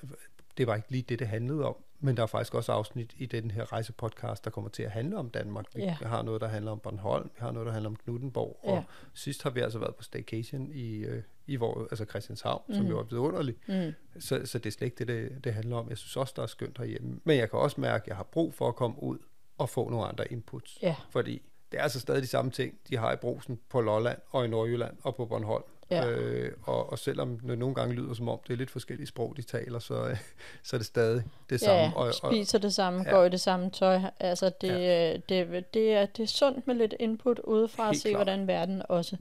det 0.59 0.67
var 0.67 0.75
ikke 0.75 0.91
lige 0.91 1.05
det, 1.09 1.19
det 1.19 1.27
handlede 1.27 1.65
om. 1.65 1.75
Men 2.05 2.17
der 2.17 2.23
er 2.23 2.27
faktisk 2.27 2.55
også 2.55 2.73
afsnit 2.73 3.13
i 3.17 3.27
den 3.27 3.51
her 3.51 3.73
rejsepodcast, 3.73 4.45
der 4.45 4.51
kommer 4.51 4.71
til 4.71 4.83
at 4.83 4.91
handle 4.91 5.17
om 5.19 5.31
Danmark. 5.31 5.65
Vi 5.75 5.83
Ja. 5.83 5.93
har 6.03 6.23
noget, 6.23 6.41
der 6.41 6.47
handler 6.49 6.71
om 6.73 6.79
Bornholm, 6.79 7.25
vi 7.25 7.39
har 7.39 7.51
noget, 7.53 7.67
der 7.67 7.73
handler 7.73 7.91
om 7.91 7.97
Knuttenborg, 7.97 8.61
og 8.63 8.75
Ja. 8.77 8.83
sidst 9.15 9.43
har 9.43 9.51
vi 9.51 9.61
altså 9.61 9.79
været 9.79 9.95
på 9.95 10.03
staycation 10.03 10.71
i, 10.73 10.97
øh, 10.97 11.23
i 11.47 11.57
hvor, 11.57 11.81
altså 11.91 12.05
Christianshavn, 12.05 12.63
Mhm. 12.69 12.77
som 12.77 12.87
jo 12.87 12.99
er 12.99 13.03
vidunderligt. 13.03 13.69
Mm. 13.69 13.93
Så, 14.21 14.41
så 14.47 14.59
det 14.59 14.67
er 14.67 14.71
slet 14.71 14.83
ikke 14.87 14.97
det, 14.99 15.09
det, 15.09 15.45
det 15.45 15.55
handler 15.55 15.77
om. 15.77 15.89
Jeg 15.89 15.99
synes 15.99 16.17
også, 16.17 16.33
der 16.37 16.43
er 16.43 16.47
skønt 16.47 16.79
herhjemme. 16.79 17.21
Men 17.25 17.37
jeg 17.39 17.51
kan 17.51 17.59
også 17.59 17.81
mærke, 17.81 18.03
at 18.03 18.09
jeg 18.09 18.17
har 18.17 18.25
brug 18.25 18.55
for 18.55 18.69
at 18.69 18.77
komme 18.77 19.03
ud 19.03 19.19
og 19.59 19.69
få 19.69 19.89
nogle 19.91 20.07
andre 20.07 20.33
inputs. 20.33 20.79
Ja. 20.83 20.97
Fordi 21.11 21.43
det 21.73 21.79
er 21.79 21.83
altså 21.83 22.01
stadig 22.01 22.23
de 22.23 22.27
samme 22.27 22.51
ting, 22.51 22.75
de 22.89 22.97
har 22.97 23.13
i 23.13 23.17
brusen 23.17 23.61
på 23.69 23.81
Lolland 23.81 24.19
og 24.31 24.45
i 24.45 24.49
Nordjylland 24.49 24.97
og 25.03 25.17
på 25.17 25.27
Bornholm. 25.27 25.65
Ja. 25.93 26.11
Øh, 26.11 26.53
og, 26.63 26.93
og 26.93 26.99
selvom 26.99 27.39
det 27.39 27.59
nogle 27.59 27.75
gange 27.75 27.95
lyder 27.95 28.15
som 28.15 28.29
om, 28.29 28.39
det 28.47 28.53
er 28.53 28.57
lidt 28.57 28.71
forskellige 28.71 29.07
sprog, 29.07 29.35
de 29.37 29.43
taler, 29.43 29.79
så, 29.79 30.09
øh, 30.09 30.17
så 30.63 30.77
er 30.77 30.79
det 30.79 30.87
stadig 30.87 31.25
det 31.51 31.61
samme. 31.61 31.83
Ja, 31.83 31.93
og, 31.95 32.07
og, 32.07 32.15
spiser 32.15 32.59
det 32.59 32.75
samme, 32.75 33.03
ja. 33.07 33.11
går 33.11 33.25
i 33.25 33.29
det 33.29 33.41
samme 33.41 33.71
tøj. 33.71 34.01
Altså, 34.21 34.51
det, 34.61 34.69
ja. 34.69 35.13
det, 35.13 35.65
det, 35.75 35.93
er, 35.93 36.07
det 36.07 36.23
er 36.23 36.27
sundt 36.27 36.67
med 36.67 36.75
lidt 36.75 36.95
input 37.01 37.39
udefra 37.39 37.83
at 37.83 37.89
Helt 37.89 38.03
se, 38.03 38.09
klart. 38.09 38.19
hvordan 38.19 38.47
verden 38.47 38.83
også 38.89 39.17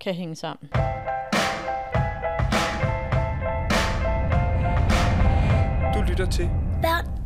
kan 0.00 0.14
hænge 0.14 0.36
sammen. 0.36 0.68
Du 5.94 6.00
lytter 6.10 6.26
til 6.30 6.50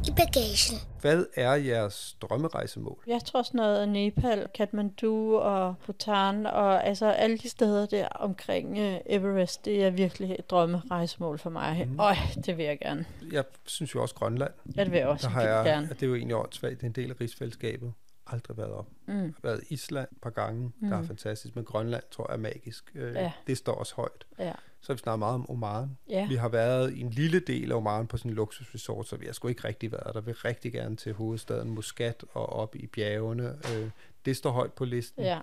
i 0.08 0.10
bagagen. 0.16 0.78
hvad 1.00 1.24
er 1.34 1.54
jeres 1.54 2.16
drømmerejsemål? 2.22 2.98
Jeg 3.06 3.20
tror 3.24 3.42
sådan 3.42 3.58
noget 3.58 3.88
Nepal, 3.88 4.46
Kathmandu 4.54 5.36
og 5.38 5.74
Bhutan, 5.86 6.46
og 6.46 6.86
altså 6.86 7.06
alle 7.06 7.38
de 7.38 7.48
steder 7.48 7.86
der 7.86 8.08
omkring 8.08 8.70
uh, 8.72 8.94
Everest, 9.06 9.64
det 9.64 9.84
er 9.84 9.90
virkelig 9.90 10.36
et 10.38 10.50
drømmerejsemål 10.50 11.38
for 11.38 11.50
mig. 11.50 11.86
Mm. 11.90 12.00
Øj, 12.00 12.14
det 12.46 12.56
vil 12.56 12.64
jeg 12.64 12.78
gerne. 12.78 13.04
Jeg 13.32 13.44
synes 13.66 13.94
jo 13.94 14.02
også 14.02 14.14
Grønland. 14.14 14.52
Ja, 14.76 14.84
det 14.84 14.92
vil 14.92 14.98
jeg 14.98 15.08
også 15.08 15.26
Der 15.26 15.32
har 15.32 15.42
jeg, 15.42 15.64
gerne. 15.64 15.88
det 15.88 16.02
er 16.02 16.06
jo 16.06 16.14
egentlig 16.14 16.36
åndssvagt, 16.36 16.74
det 16.76 16.82
er 16.82 16.86
en 16.86 16.92
del 16.92 17.10
af 17.10 17.14
rigsfællesskabet. 17.20 17.92
Aldrig 18.26 18.56
været 18.56 18.70
op. 18.72 18.86
Mm. 19.06 19.14
Jeg 19.14 19.22
har 19.22 19.32
været 19.42 19.60
i 19.68 19.74
Island 19.74 20.08
et 20.12 20.18
par 20.22 20.30
gange, 20.30 20.72
mm. 20.80 20.88
der 20.88 20.96
er 20.96 21.02
fantastisk, 21.02 21.56
men 21.56 21.64
Grønland 21.64 22.02
tror 22.10 22.26
jeg 22.30 22.34
er 22.36 22.40
magisk. 22.40 22.92
Øh, 22.94 23.14
Ja. 23.14 23.32
Det 23.46 23.58
står 23.58 23.74
også 23.74 23.94
højt. 23.94 24.26
Ja. 24.38 24.52
Så 24.80 24.92
vi 24.92 24.98
snakket 24.98 25.18
meget 25.18 25.34
om 25.34 25.50
Oman. 25.50 25.96
Ja. 26.08 26.26
Vi 26.28 26.34
har 26.34 26.48
været 26.48 26.92
i 26.94 27.00
en 27.00 27.10
lille 27.10 27.40
del 27.40 27.72
af 27.72 27.76
Oman 27.76 28.06
på 28.06 28.16
sådan 28.16 28.30
en 28.30 28.34
luksusresort, 28.34 29.08
så 29.08 29.16
vi 29.16 29.26
har 29.26 29.32
sgu 29.32 29.48
ikke 29.48 29.64
rigtig 29.64 29.92
været 29.92 30.14
der. 30.14 30.20
Vi 30.20 30.24
vil 30.26 30.34
rigtig 30.34 30.72
gerne 30.72 30.96
til 30.96 31.12
hovedstaden 31.12 31.70
Muscat 31.70 32.24
og 32.32 32.48
op 32.48 32.76
i 32.76 32.86
bjergene. 32.86 33.58
Øh, 33.74 33.90
det 34.24 34.36
står 34.36 34.50
højt 34.50 34.72
på 34.72 34.84
listen. 34.84 35.24
Ja. 35.24 35.40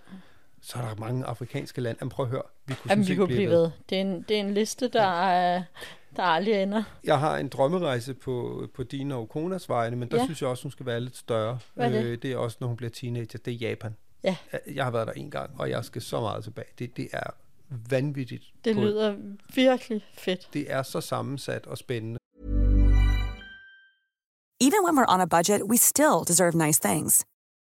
Så 0.66 0.78
er 0.78 0.82
der 0.82 0.96
mange 0.96 1.26
afrikanske 1.26 1.82
lande. 1.82 1.98
Jamen 2.02 2.10
prøv 2.10 2.26
at 2.26 2.30
høre. 2.32 2.42
Vi 2.66 2.74
kunne 2.74 2.92
Jamen, 2.92 3.08
vi 3.08 3.16
kunne 3.16 3.28
blive 3.28 3.50
ved. 3.50 3.72
Det 3.90 3.98
er 3.98 4.02
en, 4.02 4.22
det 4.22 4.36
er 4.38 4.40
en 4.42 4.54
liste, 4.54 4.88
der, 4.88 5.22
er, 5.24 5.64
der 6.16 6.24
aldrig 6.24 6.64
ender. 6.64 6.84
Jeg 7.04 7.20
har 7.20 7.38
en 7.38 7.48
drømmerejse 7.48 8.14
på, 8.14 8.68
på 8.76 8.84
Dina 8.84 9.16
og 9.16 9.30
Konas 9.30 9.70
vegne, 9.70 9.96
men 9.96 10.12
der 10.12 10.18
Ja. 10.18 10.26
synes 10.26 10.42
jeg 10.42 10.50
også, 10.50 10.64
hun 10.64 10.72
skal 10.72 10.86
være 10.86 11.00
lidt 11.02 11.18
større. 11.18 11.60
Hvad 11.74 11.86
er 11.86 11.90
det? 12.02 12.04
Øh, 12.06 12.18
det 12.22 12.32
er 12.32 12.38
også, 12.38 12.58
når 12.60 12.68
hun 12.68 12.78
bliver 12.78 12.90
teenager. 12.90 13.40
Det 13.46 13.48
er 13.48 13.58
Japan. 13.58 13.96
Ja. 14.24 14.36
Jeg- 14.76 14.84
har 14.84 14.92
været 14.92 15.08
der 15.08 15.14
en 15.14 15.32
gang, 15.32 15.60
og 15.60 15.70
jeg 15.70 15.86
skal 15.86 16.02
så 16.02 16.22
meget 16.22 16.44
tilbage. 16.44 16.68
Det, 16.80 16.98
det 16.98 17.08
er 17.14 17.30
vanvittigt. 17.90 18.44
Det 18.66 18.76
på- 18.76 18.82
lyder 18.82 19.16
virkelig 19.56 20.06
fedt. 20.14 20.50
Det 20.54 20.72
er 20.74 20.84
så 20.84 21.02
sammensat 21.02 21.66
og 21.68 21.78
spændende. 21.78 22.18
Even 24.62 24.80
when 24.86 24.98
we're 25.00 25.14
on 25.14 25.22
a 25.22 25.26
budget, 25.26 25.62
we 25.64 25.78
still 25.78 26.18
deserve 26.28 26.66
nice 26.66 26.80
things. 26.84 27.26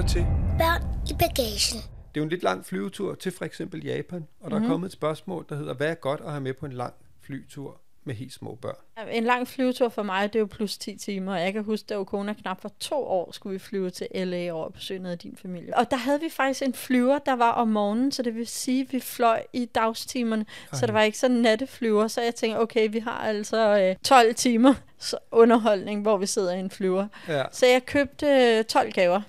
Lytter 0.00 0.12
til. 0.12 0.26
Børn 0.58 0.82
i 1.10 1.14
bagagen. 1.18 1.80
Det 1.80 2.16
er 2.16 2.20
jo 2.20 2.22
en 2.22 2.28
lidt 2.28 2.42
lang 2.42 2.66
flyvetur 2.66 3.14
til 3.14 3.32
for 3.32 3.44
eksempel 3.44 3.84
Japan, 3.84 4.26
og 4.40 4.50
der 4.50 4.56
mm-hmm. 4.56 4.70
er 4.70 4.72
kommet 4.72 4.86
et 4.86 4.92
spørgsmål, 4.92 5.46
der 5.48 5.56
hedder, 5.56 5.74
hvad 5.74 5.90
er 5.90 5.94
godt 5.94 6.20
at 6.20 6.30
have 6.30 6.40
med 6.40 6.54
på 6.54 6.66
en 6.66 6.72
lang 6.72 6.94
flytur 7.22 7.80
med 8.04 8.14
helt 8.14 8.32
små 8.32 8.58
børn? 8.62 9.08
En 9.10 9.24
lang 9.24 9.48
flyvetur 9.48 9.88
for 9.88 10.02
mig, 10.02 10.32
det 10.32 10.38
er 10.38 10.40
jo 10.40 10.46
plus 10.46 10.78
10 10.78 10.96
timer. 10.96 11.36
Jeg 11.36 11.52
kan 11.52 11.64
huske, 11.64 11.86
da 11.86 11.98
Okona 11.98 12.32
knap 12.32 12.64
var 12.64 12.70
to 12.80 13.04
år, 13.04 13.32
skulle 13.32 13.52
vi 13.52 13.58
flyve 13.58 13.90
til 13.90 14.06
LA 14.14 14.50
over 14.52 14.68
på 14.68 14.72
besøge 14.72 15.08
af 15.08 15.18
din 15.18 15.36
familie. 15.42 15.76
Og 15.76 15.90
der 15.90 15.96
havde 15.96 16.20
vi 16.20 16.28
faktisk 16.28 16.62
en 16.62 16.74
flyver, 16.74 17.18
der 17.18 17.36
var 17.36 17.50
om 17.50 17.68
morgenen, 17.68 18.12
så 18.12 18.22
det 18.22 18.34
vil 18.34 18.46
sige, 18.46 18.82
at 18.82 18.92
vi 18.92 19.00
fløj 19.00 19.42
i 19.52 19.64
dagstimerne. 19.64 20.46
Ej. 20.72 20.78
Så 20.78 20.86
det 20.86 20.94
var 20.94 21.02
ikke 21.02 21.18
sådan 21.18 21.36
natteflyver, 21.36 22.08
så 22.08 22.20
jeg 22.20 22.34
tænkte, 22.34 22.58
okay, 22.58 22.88
vi 22.92 22.98
har 22.98 23.18
altså 23.18 23.78
øh, 23.78 23.96
12 24.04 24.34
timer 24.34 24.74
underholdning, 25.32 26.02
hvor 26.02 26.16
vi 26.16 26.26
sidder 26.26 26.52
i 26.52 26.60
en 26.60 26.70
flyver. 26.70 27.06
Ja. 27.28 27.44
Så 27.52 27.66
jeg 27.66 27.86
købte 27.86 28.26
øh, 28.26 28.64
12 28.64 28.92
gaver. 28.92 29.22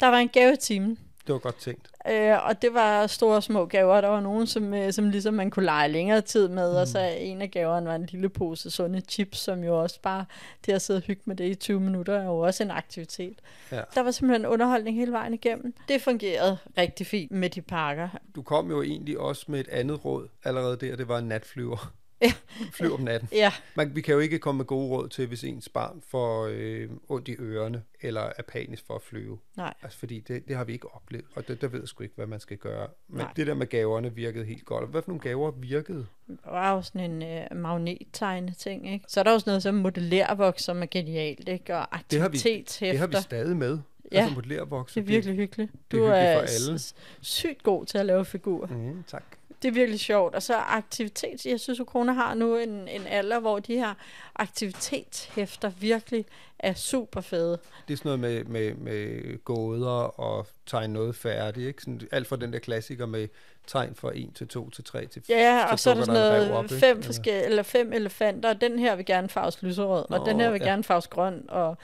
Der 0.00 0.06
var 0.06 0.16
en 0.18 0.28
gave 0.28 0.52
i 0.52 0.56
timen. 0.56 0.98
Det 1.26 1.32
var 1.32 1.38
godt 1.38 1.56
tænkt. 1.56 1.90
Øh, 2.08 2.44
og 2.44 2.62
det 2.62 2.74
var 2.74 3.06
store 3.06 3.36
og 3.36 3.42
små 3.42 3.66
gaver. 3.66 4.00
Der 4.00 4.08
var 4.08 4.20
nogen, 4.20 4.46
som, 4.46 4.74
øh, 4.74 4.92
som 4.92 5.10
ligesom 5.10 5.34
man 5.34 5.50
kunne 5.50 5.64
lege 5.64 5.88
længere 5.88 6.20
tid 6.20 6.48
med, 6.48 6.70
mm. 6.70 6.76
og 6.76 6.88
så 6.88 6.98
en 7.18 7.42
af 7.42 7.50
gaverne 7.50 7.86
var 7.86 7.94
en 7.94 8.06
lille 8.06 8.28
pose 8.28 8.70
sunde 8.70 9.00
chips, 9.00 9.38
som 9.38 9.64
jo 9.64 9.82
også 9.82 10.00
bare, 10.02 10.24
det 10.66 10.72
at 10.72 10.82
sidde 10.82 10.98
og 10.98 11.02
hygge 11.02 11.22
med 11.24 11.36
det 11.36 11.44
i 11.44 11.54
20 11.54 11.80
minutter, 11.80 12.18
er 12.18 12.24
jo 12.24 12.38
også 12.38 12.62
en 12.62 12.70
aktivitet. 12.70 13.38
Ja. 13.72 13.80
Der 13.94 14.02
var 14.02 14.10
simpelthen 14.10 14.46
underholdning 14.46 14.96
hele 14.96 15.12
vejen 15.12 15.34
igennem. 15.34 15.74
Det 15.88 16.02
fungerede 16.02 16.58
rigtig 16.78 17.06
fint 17.06 17.32
med 17.32 17.50
de 17.50 17.62
pakker. 17.62 18.08
Du 18.34 18.42
kom 18.42 18.70
jo 18.70 18.82
egentlig 18.82 19.18
også 19.18 19.44
med 19.48 19.60
et 19.60 19.68
andet 19.68 20.04
råd 20.04 20.28
allerede 20.44 20.76
der, 20.76 20.96
det 20.96 21.08
var 21.08 21.18
en 21.18 21.28
natflyver. 21.28 21.92
Ja. 22.22 22.32
Flyv 22.78 22.92
om 22.94 23.00
natten. 23.00 23.28
Ja. 23.32 23.52
Man, 23.74 23.94
vi 23.94 24.00
kan 24.00 24.14
jo 24.14 24.20
ikke 24.20 24.38
komme 24.38 24.56
med 24.58 24.64
gode 24.64 24.88
råd 24.88 25.08
til, 25.08 25.26
hvis 25.26 25.44
ens 25.44 25.68
barn 25.68 26.02
får 26.08 26.48
øh, 26.52 26.88
ondt 27.08 27.28
i 27.28 27.36
ørerne, 27.38 27.82
eller 28.00 28.20
er 28.20 28.42
panisk 28.48 28.86
for 28.86 28.94
at 28.94 29.02
flyve. 29.02 29.38
Nej. 29.56 29.74
Altså, 29.82 29.98
fordi 29.98 30.20
det, 30.20 30.48
det 30.48 30.56
har 30.56 30.64
vi 30.64 30.72
ikke 30.72 30.94
oplevet, 30.94 31.24
og 31.34 31.48
det, 31.48 31.60
der 31.60 31.68
ved 31.68 31.80
jeg 31.80 31.88
sgu 31.88 32.02
ikke, 32.02 32.16
hvad 32.16 32.26
man 32.26 32.40
skal 32.40 32.56
gøre. 32.56 32.86
Men 33.08 33.18
Nej. 33.18 33.32
det 33.36 33.46
der 33.46 33.54
med 33.54 33.66
gaverne 33.66 34.14
virkede 34.14 34.44
helt 34.44 34.64
godt. 34.64 34.90
Hvad 34.90 35.02
for 35.02 35.10
nogle 35.10 35.20
gaver 35.20 35.50
virkede? 35.50 36.06
Der 36.44 36.50
var 36.50 36.74
jo 36.74 36.82
sådan 36.82 37.10
en 37.10 37.22
øh, 37.22 37.56
magnettegne 37.56 38.54
ting, 38.58 38.92
ikke? 38.92 39.04
Så 39.08 39.20
er 39.20 39.24
der 39.24 39.32
også 39.32 39.50
noget 39.50 39.62
som 39.62 39.74
modellervoks, 39.74 40.62
som 40.62 40.82
er 40.82 40.86
genialt, 40.90 41.48
ikke? 41.48 41.76
Og 41.76 41.86
Det 42.10 42.20
aktivitetshæfter. 42.20 42.90
det 42.92 42.98
har 42.98 43.06
vi 43.06 43.16
stadig 43.22 43.56
med. 43.56 43.78
Ja. 44.12 44.18
Altså 44.20 44.34
modellervoks. 44.34 44.92
Det 44.92 45.00
er 45.00 45.04
virkelig 45.04 45.36
hyggeligt. 45.36 45.72
det 45.72 45.78
er 45.78 45.88
Du 45.90 45.96
hyggeligt 45.96 46.28
er 46.28 46.34
for 46.34 46.68
alle. 46.68 46.78
sygt 47.20 47.62
god 47.62 47.86
til 47.86 47.98
at 47.98 48.06
lave 48.06 48.24
figurer. 48.24 48.66
Mm, 48.66 49.04
tak. 49.06 49.24
Det 49.62 49.68
er 49.68 49.72
virkelig 49.72 50.00
sjovt. 50.00 50.34
Og 50.34 50.42
så 50.42 50.54
aktivitet. 50.54 51.46
Jeg 51.46 51.60
synes, 51.60 51.80
at 51.80 51.86
Kona 51.86 52.12
har 52.12 52.34
nu 52.34 52.56
en, 52.56 52.88
en 52.88 53.06
alder, 53.06 53.40
hvor 53.40 53.58
de 53.58 53.74
her 53.74 53.94
aktivitetshæfter 54.36 55.70
virkelig 55.80 56.26
er 56.58 56.74
super 56.74 57.20
fede. 57.20 57.58
Det 57.88 57.94
er 57.94 57.98
sådan 57.98 58.20
noget 58.20 58.20
med, 58.20 58.44
med, 58.44 58.74
med 58.74 59.44
gåder 59.44 60.20
og 60.20 60.46
tegne 60.66 60.92
noget 60.92 61.16
færdigt. 61.16 61.66
Ikke? 61.66 61.82
Sådan, 61.82 62.00
alt 62.12 62.26
fra 62.26 62.36
den 62.36 62.52
der 62.52 62.58
klassiker 62.58 63.06
med 63.06 63.28
tegn 63.66 63.94
fra 63.94 64.10
1 64.14 64.30
til 64.34 64.48
2 64.48 64.70
til 64.70 64.84
3 64.84 65.06
til 65.06 65.22
Ja, 65.28 65.64
og 65.72 65.78
så 65.78 65.90
er 65.90 65.94
der 65.94 66.04
sådan 66.04 66.20
noget 66.20 66.52
op, 66.52 66.70
fem, 66.70 67.02
forskellige, 67.02 67.44
eller 67.44 67.62
fem 67.62 67.92
elefanter, 67.92 68.48
og 68.48 68.60
den 68.60 68.78
her 68.78 68.96
vil 68.96 69.06
gerne 69.06 69.28
farves 69.28 69.62
lyserød, 69.62 70.04
og 70.10 70.18
Nå, 70.18 70.26
den 70.26 70.40
her 70.40 70.50
vil 70.50 70.60
ja. 70.60 70.68
gerne 70.68 70.84
farves 70.84 71.08
grøn 71.08 71.44
og 71.48 71.78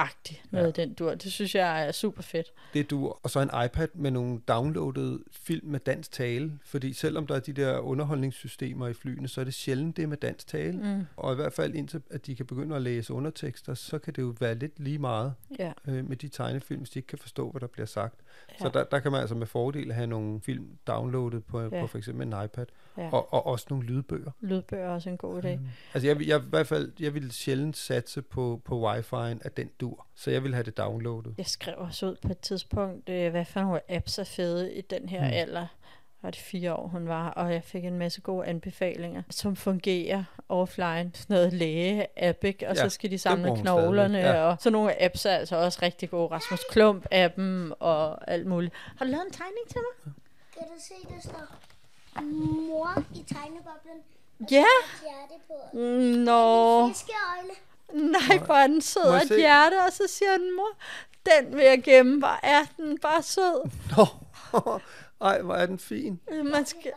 agtig, 0.00 0.42
noget 0.50 0.78
Ja. 0.78 0.82
den 0.82 0.94
dur. 0.94 1.14
Det 1.14 1.32
synes 1.32 1.54
jeg 1.54 1.86
er 1.86 1.92
super 1.92 2.22
fedt. 2.22 2.46
Det 2.74 2.90
du 2.90 3.14
Og 3.22 3.30
så 3.30 3.40
en 3.40 3.50
iPad 3.66 3.88
med 3.94 4.10
nogle 4.10 4.40
downloadede 4.48 5.18
film 5.32 5.66
med 5.68 5.80
dansk 5.80 6.12
tale. 6.12 6.58
Fordi 6.64 6.92
selvom 6.92 7.26
der 7.26 7.34
er 7.36 7.40
de 7.40 7.52
der 7.52 7.78
underholdningssystemer 7.78 8.88
i 8.88 8.92
flyene, 8.92 9.28
så 9.28 9.40
er 9.40 9.44
det 9.44 9.54
sjældent 9.54 9.96
det 9.96 10.08
med 10.08 10.16
dansk 10.16 10.46
tale. 10.46 10.72
Mm. 10.96 11.06
Og 11.16 11.32
i 11.32 11.36
hvert 11.36 11.52
fald 11.52 11.74
indtil 11.74 12.02
at 12.10 12.26
de 12.26 12.36
kan 12.36 12.46
begynde 12.46 12.76
at 12.76 12.82
læse 12.82 13.12
undertekster, 13.12 13.74
så 13.74 13.98
kan 13.98 14.12
det 14.14 14.22
jo 14.22 14.34
være 14.40 14.54
lidt 14.54 14.80
lige 14.80 14.98
meget 14.98 15.34
Ja. 15.58 15.72
øh, 15.88 16.08
med 16.08 16.16
de 16.16 16.28
tegnefilm, 16.28 16.80
hvis 16.80 16.90
de 16.90 16.98
ikke 16.98 17.06
kan 17.06 17.18
forstå, 17.18 17.50
hvad 17.50 17.60
der 17.60 17.66
bliver 17.66 17.86
sagt. 17.86 18.14
Ja. 18.60 18.64
Så 18.64 18.78
der, 18.78 18.84
der 18.84 18.98
kan 19.00 19.12
man 19.12 19.20
altså 19.20 19.34
med 19.34 19.46
fordel 19.46 19.92
have 19.92 20.06
nogle 20.06 20.40
film 20.40 20.68
downloadet 20.86 21.44
på, 21.44 21.60
Ja. 21.62 21.68
på 21.80 21.86
for 21.86 21.98
eksempel 21.98 22.26
en 22.26 22.44
iPad. 22.44 22.66
Ja. 22.98 23.08
Og, 23.12 23.32
og 23.34 23.46
også 23.46 23.66
nogle 23.70 23.86
lydbøger. 23.86 24.30
Lydbøger 24.40 24.84
er 24.84 24.88
også 24.88 25.10
en 25.10 25.16
god 25.16 25.42
idé. 25.44 25.56
Mm. 25.56 25.68
Altså 25.94 26.06
jeg, 26.08 26.18
vil- 26.18 26.26
jeg, 26.26 26.40
i 26.40 26.48
hvert 26.50 26.66
fald, 26.66 26.92
jeg 27.00 27.14
vil 27.14 27.32
sjældent 27.32 27.76
satse 27.76 28.22
på, 28.22 28.60
på 28.64 28.92
wifi'en 28.92 29.16
af 29.44 29.50
den 29.56 29.70
dur. 29.80 30.06
Så 30.14 30.30
jeg 30.30 30.44
vil 30.44 30.54
have 30.54 30.64
det 30.64 30.76
downloadet. 30.76 31.34
Jeg 31.38 31.46
skrev 31.46 31.74
også 31.78 32.06
ud 32.06 32.16
på 32.22 32.28
et 32.30 32.38
tidspunkt, 32.38 33.08
øh, 33.08 33.30
hvad 33.30 33.44
for 33.44 33.60
nogle 33.60 33.80
apps 33.88 34.18
er 34.18 34.24
fede 34.24 34.74
i 34.74 34.80
den 34.80 35.08
her 35.08 35.20
mm. 35.24 35.30
alder. 35.32 35.66
Var 36.22 36.30
det 36.30 36.40
fire 36.40 36.74
år, 36.74 36.86
hun 36.86 37.08
var, 37.08 37.28
og 37.30 37.52
jeg 37.52 37.64
fik 37.64 37.84
en 37.84 37.98
masse 37.98 38.20
gode 38.20 38.46
anbefalinger, 38.46 39.22
som 39.30 39.56
fungerer 39.56 40.24
offline. 40.48 41.10
Sådan 41.14 41.34
noget 41.34 41.52
læge-app, 41.52 42.44
ikke? 42.44 42.68
og 42.68 42.76
Ja, 42.76 42.82
så 42.82 42.88
skal 42.88 43.10
de 43.10 43.18
samle 43.18 43.56
knoglerne, 43.56 44.18
ja. 44.18 44.42
og 44.42 44.56
så 44.60 44.70
nogle 44.70 45.02
apps 45.02 45.24
er 45.26 45.30
altså 45.30 45.56
også 45.56 45.78
rigtig 45.82 46.10
gode. 46.10 46.28
Rasmus 46.30 46.60
Klump-appen 46.60 47.74
og 47.80 48.30
alt 48.30 48.46
muligt. 48.46 48.74
Har 48.98 49.04
du 49.04 49.10
lavet 49.10 49.26
en 49.26 49.32
tegning 49.32 49.68
til 49.68 49.78
mig? 50.04 50.12
Kan 50.58 50.62
du 50.62 50.82
se, 50.82 50.94
der 51.14 51.20
står 51.20 51.56
mor 52.68 53.02
i 53.14 53.24
tegneboblen? 53.34 53.98
og 54.40 54.46
Ja. 54.50 54.64
Mm, 55.72 55.80
Nå, 56.24 56.88
Fiskeøjle. 56.88 57.54
nej, 58.12 58.38
hvor 58.46 58.54
er 58.54 58.66
den 58.66 58.80
sød, 58.82 59.02
og 59.02 59.16
et 59.16 59.36
hjerte, 59.38 59.74
og 59.86 59.92
så 59.92 60.02
siger 60.08 60.36
den, 60.38 60.56
mor, 60.56 60.68
den 61.26 61.56
vil 61.56 61.64
jeg 61.64 61.82
gemme, 61.82 62.18
hvor 62.18 62.38
er 62.42 62.62
den 62.76 62.98
bare 62.98 63.22
sød. 63.22 63.70
Nå, 63.96 64.06
ej, 65.20 65.42
hvor 65.42 65.54
er 65.54 65.66
den 65.66 65.78
fin. 65.78 66.20
Man 66.44 66.66
skal... 66.66 66.92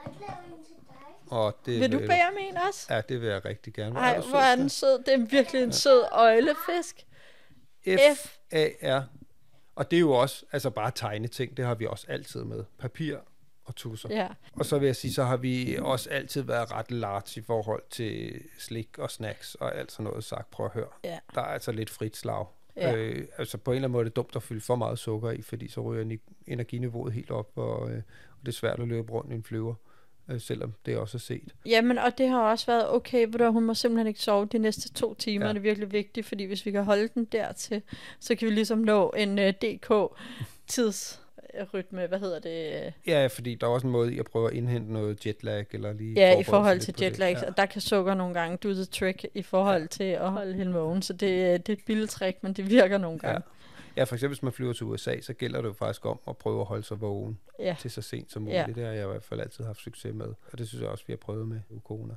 Og 1.28 1.58
det 1.66 1.80
Vil 1.80 1.92
du 1.92 2.00
bede 2.00 2.28
om 2.32 2.38
en 2.40 2.58
også? 2.58 2.94
Ja, 2.94 3.02
det 3.02 3.22
vil 3.22 3.30
jeg 3.30 3.46
rigtig 3.46 3.74
gerne. 3.74 4.00
Ej, 4.00 4.18
du 4.18 4.30
hvor 4.30 4.40
er 4.40 4.56
den 4.56 4.70
sød. 4.70 5.04
Det 5.04 5.14
er 5.14 5.18
virkelig 5.18 5.64
en 5.64 5.74
sød 5.74 6.04
øjlefisk. 6.12 7.06
F-A-R. 7.86 9.02
Og 9.76 9.92
det 9.92 9.98
er 9.98 10.02
jo 10.02 10.12
også 10.12 10.46
altså 10.52 10.70
bare 10.70 10.92
tegneting. 10.96 11.58
Det 11.58 11.66
har 11.66 11.76
vi 11.76 11.86
også 11.86 12.06
altid 12.10 12.44
med. 12.44 12.64
Papir 12.80 13.18
og 13.66 13.76
tusser. 13.76 14.10
Ja. 14.10 14.28
Og 14.54 14.66
så 14.66 14.80
vil 14.80 14.86
jeg 14.86 14.96
sige, 14.96 15.14
så 15.14 15.24
har 15.24 15.38
vi 15.38 15.78
også 15.82 16.10
altid 16.10 16.42
været 16.42 16.72
ret 16.72 16.92
large 16.92 17.42
i 17.42 17.42
forhold 17.42 17.84
til 17.90 18.42
slik 18.60 18.98
og 18.98 19.12
snacks 19.12 19.56
og 19.56 19.76
alt 19.76 19.92
sådan 19.92 20.04
noget 20.04 20.24
sagt. 20.24 20.52
Prøv 20.52 20.66
at 20.66 20.72
høre. 20.72 20.88
Ja. 21.04 21.20
Der 21.36 21.42
er 21.42 21.46
altså 21.46 21.72
lidt 21.72 21.90
frit 21.90 22.18
slag. 22.18 22.46
Ja. 22.78 22.96
Øh, 22.96 23.28
altså 23.38 23.58
på 23.58 23.72
en 23.72 23.76
eller 23.76 23.88
anden 23.88 23.92
måde 23.92 24.02
er 24.02 24.04
det 24.04 24.16
dumt 24.16 24.36
at 24.36 24.44
fylde 24.44 24.62
for 24.62 24.76
meget 24.76 25.00
sukker 25.00 25.32
i, 25.32 25.42
fordi 25.42 25.68
så 25.68 25.82
ryger 25.82 26.04
ni- 26.04 26.22
energiniveauet 26.48 27.14
helt 27.14 27.32
op, 27.32 27.52
og, 27.56 27.92
øh, 27.92 27.98
og 28.30 28.40
det 28.42 28.48
er 28.48 28.52
svært 28.52 28.80
at 28.80 28.88
løbe 28.88 29.12
rundt 29.12 29.32
i 29.32 29.36
en 29.36 29.44
flyver, 29.44 29.74
øh, 30.30 30.40
selvom 30.42 30.74
det 30.86 30.98
også 30.98 31.18
er 31.18 31.20
set. 31.20 31.56
Jamen, 31.66 31.98
og 31.98 32.18
det 32.18 32.28
har 32.28 32.42
også 32.42 32.66
været 32.66 32.90
okay, 32.90 33.28
du, 33.40 33.52
hun 33.52 33.64
må 33.64 33.74
simpelthen 33.74 34.08
ikke 34.08 34.20
sove 34.22 34.46
de 34.46 34.58
næste 34.58 34.94
to 34.94 35.14
timer. 35.14 35.46
Ja. 35.46 35.52
Det 35.52 35.58
er 35.58 35.62
virkelig 35.62 35.92
vigtigt, 35.92 36.26
fordi 36.26 36.44
hvis 36.44 36.66
vi 36.66 36.72
kan 36.72 36.84
holde 36.84 37.08
den 37.08 37.26
dertil, 37.26 37.82
så 38.20 38.36
kan 38.36 38.48
vi 38.48 38.54
ligesom 38.54 38.78
nå 38.78 39.14
en 39.18 39.40
uh, 39.40 39.46
DK-tidsrytme, 41.54 42.08
hvad 42.08 42.20
hedder 42.20 42.39
det? 42.39 42.94
Ja, 43.08 43.28
fordi 43.28 43.56
der 43.56 43.68
er 43.68 43.72
også 43.72 43.88
en 43.88 43.92
måde 43.94 44.13
i 44.13 44.20
at 44.20 44.26
prøve 44.26 44.48
at 44.50 44.54
indhente 44.54 44.94
noget 44.94 45.26
jetlag, 45.26 45.66
eller 45.72 45.94
lige 45.94 46.13
Ja, 46.13 46.39
i 46.39 46.44
forhold 46.44 46.80
til 46.80 46.96
jetlag, 47.02 47.34
Ja. 47.34 47.39
ja. 47.46 47.52
der 47.58 47.66
kan 47.66 47.82
sukker 47.82 48.13
nogle 48.13 48.34
gange 48.34 48.58
do 48.58 48.74
the 48.74 48.86
trick 48.86 49.26
i 49.34 49.42
forhold 49.42 49.82
ja. 49.82 49.88
til 49.88 50.04
at 50.04 50.32
holde 50.32 50.54
hende 50.54 50.74
vågen, 50.74 51.02
så 51.02 51.13
det, 51.13 51.20
det 51.68 51.70
er 51.70 51.74
et 51.74 51.80
billigt 51.86 52.12
trick, 52.12 52.38
men 52.44 52.54
det 52.54 52.70
virker 52.70 52.98
nogle 52.98 53.20
Ja. 53.24 53.28
gange. 53.28 53.44
ja, 53.98 54.04
for 54.04 54.16
eksempel 54.16 54.36
hvis 54.36 54.44
man 54.44 54.52
flyver 54.54 54.74
til 54.74 54.86
USA, 54.86 55.22
så 55.22 55.34
gælder 55.34 55.62
det 55.62 55.68
jo 55.68 55.74
faktisk 55.74 56.06
om 56.06 56.20
at 56.28 56.38
prøve 56.38 56.60
at 56.62 56.66
holde 56.68 56.84
sig 56.84 57.02
vågen 57.02 57.39
Ja. 57.60 57.76
til 57.80 57.92
så 57.92 58.02
sent 58.02 58.32
som 58.32 58.48
Ja. 58.48 58.62
muligt. 58.62 58.76
Det 58.76 58.86
har 58.86 58.94
jeg 58.94 59.04
i 59.04 59.08
hvert 59.08 59.24
fald 59.24 59.39
altid 59.42 59.63
haft 59.66 59.80
succes 59.80 60.13
med, 60.13 60.26
og 60.52 60.58
det 60.58 60.68
synes 60.68 60.82
jeg 60.82 60.89
også, 60.89 61.04
vi 61.08 61.13
har 61.13 61.18
prøvet 61.18 61.48
med 61.48 61.60
Ukona. 61.70 62.13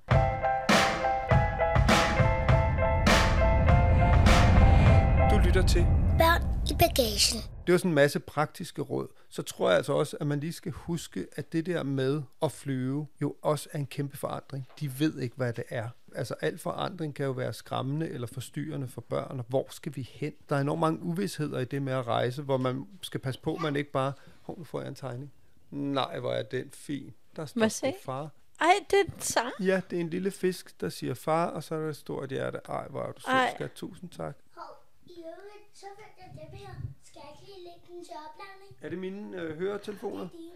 Du 5.31 5.39
lytter 5.47 5.63
til 5.67 5.87
Børn 6.19 6.43
i 6.71 6.75
bagagen. 6.75 7.41
Det 7.67 7.73
var 7.73 7.79
sådan 7.79 7.91
en 7.91 7.95
masse 7.95 8.21
praktiske 8.21 8.83
råd. 8.83 9.09
Så 9.29 9.43
tror 9.43 9.69
jeg 9.69 9.77
altså 9.77 9.93
også, 9.93 10.17
at 10.21 10.27
man 10.27 10.41
lige 10.41 10.53
skal 10.53 10.73
huske, 10.73 11.27
at 11.33 11.53
det 11.53 11.67
der 11.67 11.83
med 11.83 12.23
at 12.43 12.53
flyve 12.53 13.07
jo 13.23 13.37
også 13.43 13.69
er 13.73 13.79
en 13.79 13.87
kæmpe 13.87 14.17
forandring. 14.17 14.69
De 14.81 14.99
ved 15.01 15.19
ikke, 15.19 15.37
hvad 15.37 15.53
det 15.53 15.65
er. 15.69 15.89
Altså 16.15 16.35
al 16.41 16.59
forandring 16.59 17.15
kan 17.15 17.27
jo 17.27 17.33
være 17.33 17.53
skræmmende 17.53 18.09
eller 18.09 18.27
forstyrrende 18.27 18.89
for 18.89 19.01
børn, 19.01 19.39
og 19.39 19.45
hvor 19.49 19.67
skal 19.71 19.97
vi 19.97 20.11
hen? 20.13 20.33
Der 20.49 20.57
er 20.57 20.61
enormt 20.61 20.81
mange 20.81 21.03
uvidsheder 21.03 21.59
i 21.59 21.65
det 21.65 21.83
med 21.83 21.93
at 21.93 22.07
rejse, 22.07 22.43
hvor 22.43 22.57
man 22.57 22.87
skal 23.03 23.21
passe 23.21 23.41
på, 23.41 23.55
at 23.55 23.61
man 23.63 23.77
ikke 23.77 23.93
bare, 23.93 24.13
hov, 24.43 24.59
nu 24.59 24.65
får 24.65 24.81
jeg 24.81 24.89
en 24.89 24.95
tegning. 24.95 25.33
Nej, 25.71 26.19
hvor 26.21 26.33
er 26.33 26.43
den 26.43 26.71
fin. 26.73 27.15
Der 27.37 27.47
står 27.47 27.61
Hvad 27.61 27.71
sagde? 27.71 27.95
far. 28.05 28.31
Ej, 28.61 28.73
det 28.91 28.99
er 29.07 29.11
sang. 29.19 29.53
Ja, 29.61 29.81
det 29.91 29.97
er 29.97 30.01
en 30.01 30.11
lille 30.11 30.31
fisk, 30.31 30.81
der 30.81 30.89
siger 30.89 31.15
far, 31.15 31.47
og 31.47 31.63
så 31.63 31.75
er 31.75 31.81
der 31.81 31.89
et 31.89 31.97
stort 31.97 32.31
hjerte. 32.31 32.61
Ej, 32.69 32.89
hvor 32.89 33.03
er 33.03 33.13
du 33.13 33.21
sød, 33.21 33.55
skat. 33.55 33.73
Tusind 33.73 34.11
tak. 34.11 34.37
Hov, 34.57 34.77
i 35.07 35.11
øvrigt, 35.19 35.66
så 35.81 35.87
fandt 35.99 36.17
jeg 36.19 36.49
dem 36.51 36.59
her. 36.59 36.75
Skal 37.05 37.21
jeg 37.25 37.31
ikke 37.35 37.45
lige 37.55 37.65
lægge 37.69 37.81
den 37.89 38.05
til 38.05 38.15
opladning? 38.29 38.77
Er 38.83 38.89
det 38.89 38.99
mine 38.99 39.43
øh, 39.43 39.59
høretelefoner? 39.59 40.23
Det 40.23 40.35
er 40.35 40.39
dine. 40.39 40.53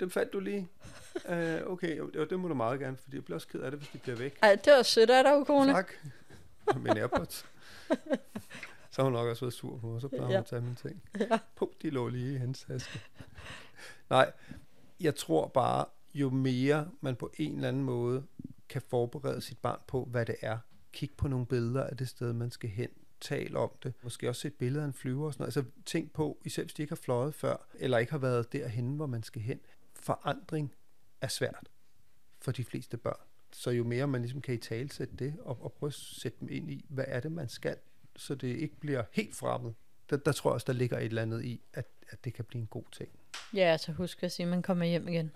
Dem 0.00 0.10
fandt 0.10 0.32
du 0.32 0.40
lige? 0.40 0.68
uh, 1.24 1.72
okay, 1.72 1.98
jo, 1.98 2.10
jo, 2.14 2.24
det 2.24 2.40
må 2.40 2.48
du 2.48 2.54
meget 2.54 2.80
gerne, 2.80 2.96
fordi 2.96 3.16
jeg 3.16 3.24
bliver 3.24 3.36
også 3.36 3.48
ked 3.48 3.60
af 3.60 3.70
det, 3.70 3.80
hvis 3.80 3.88
de 3.88 3.98
bliver 3.98 4.16
væk. 4.16 4.38
Ej, 4.42 4.54
det 4.64 4.72
var 4.72 4.82
sødt 4.82 5.10
af 5.10 5.24
dig, 5.24 5.46
kone. 5.46 5.72
Tak. 5.72 5.92
Med 6.76 6.96
Airpods. 6.96 7.46
så 8.90 8.96
har 8.96 9.02
hun 9.02 9.12
nok 9.12 9.28
også 9.28 9.44
været 9.44 9.52
sur 9.54 9.78
på 9.78 9.86
mig, 9.86 10.00
så 10.00 10.08
plejer 10.08 10.22
hun 10.24 10.30
Ja. 10.32 10.38
at 10.38 10.46
tage 10.46 10.62
mine 10.62 10.74
ting. 10.74 11.02
Ja. 11.20 11.38
Puh, 11.56 11.68
de 11.82 11.90
lå 11.90 12.08
lige 12.08 12.34
i 12.34 12.38
hendes 12.38 12.60
taske. 12.60 13.00
Nej, 14.10 14.32
jeg 15.00 15.14
tror 15.16 15.48
bare, 15.48 15.84
jo 16.14 16.30
mere 16.30 16.90
man 17.00 17.16
på 17.16 17.30
en 17.38 17.54
eller 17.54 17.68
anden 17.68 17.82
måde 17.84 18.24
kan 18.68 18.82
forberede 18.82 19.40
sit 19.40 19.58
barn 19.58 19.80
på, 19.86 20.04
hvad 20.04 20.26
det 20.26 20.36
er. 20.40 20.58
Kig 20.92 21.10
på 21.16 21.28
nogle 21.28 21.46
billeder 21.46 21.84
af 21.84 21.96
det 21.96 22.08
sted, 22.08 22.32
man 22.32 22.50
skal 22.50 22.70
hen. 22.70 22.88
Tal 23.20 23.56
om 23.56 23.70
det. 23.82 23.94
Måske 24.02 24.28
også 24.28 24.40
se 24.40 24.48
et 24.48 24.54
billede 24.54 24.82
af 24.82 24.86
en 24.86 24.92
flyver 24.92 25.26
og 25.26 25.32
sådan 25.32 25.42
noget. 25.42 25.56
Altså 25.56 25.70
tænk 25.86 26.12
på, 26.12 26.38
især 26.44 26.62
hvis 26.62 26.74
de 26.74 26.82
ikke 26.82 26.90
har 26.90 27.00
fløjet 27.02 27.34
før, 27.34 27.66
eller 27.74 27.98
ikke 27.98 28.12
har 28.12 28.18
været 28.18 28.52
derhen, 28.52 28.96
hvor 28.96 29.06
man 29.06 29.22
skal 29.22 29.42
hen. 29.42 29.60
Forandring 29.94 30.74
er 31.20 31.28
svært 31.28 31.68
for 32.40 32.52
de 32.52 32.64
fleste 32.64 32.96
børn. 32.96 33.20
Så 33.52 33.70
jo 33.70 33.84
mere 33.84 34.06
man 34.06 34.20
ligesom 34.20 34.40
kan 34.40 34.54
i 34.54 34.58
tale 34.58 34.92
sætte 34.92 35.16
det, 35.16 35.34
og, 35.40 35.58
og 35.62 35.72
prøve 35.72 35.88
at 35.88 35.94
sætte 35.94 36.38
dem 36.40 36.48
ind 36.50 36.70
i, 36.70 36.84
hvad 36.88 37.04
er 37.08 37.20
det, 37.20 37.32
man 37.32 37.48
skal, 37.48 37.76
så 38.16 38.34
det 38.34 38.48
ikke 38.48 38.76
bliver 38.76 39.02
helt 39.12 39.36
fremmed. 39.36 39.72
Der, 40.10 40.16
der 40.16 40.32
tror 40.32 40.50
jeg 40.50 40.54
også, 40.54 40.64
der 40.64 40.72
ligger 40.72 40.98
et 40.98 41.04
eller 41.04 41.22
andet 41.22 41.44
i, 41.44 41.60
at, 41.72 41.86
at 42.08 42.24
det 42.24 42.34
kan 42.34 42.44
blive 42.44 42.60
en 42.60 42.66
god 42.66 42.84
ting. 42.92 43.08
Ja, 43.54 43.60
altså 43.60 43.92
husk 43.92 44.22
at 44.22 44.32
sige, 44.32 44.44
at 44.44 44.50
man 44.50 44.62
kommer 44.62 44.84
hjem 44.84 45.08
igen. 45.08 45.30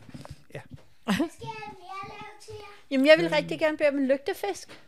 Ja. 0.55 0.61
Hvad 1.05 1.15
skal 1.15 1.27
jeg 1.43 1.73
mere 1.73 2.09
lave 2.09 2.41
til 2.41 2.55
jer? 2.55 2.67
Jamen, 2.91 3.07
jeg 3.07 3.15
vil 3.19 3.31
rigtig 3.31 3.59
gerne 3.59 3.77
bede 3.77 3.89
om 3.89 3.99
en 3.99 4.07
lygtefisk. 4.07 4.88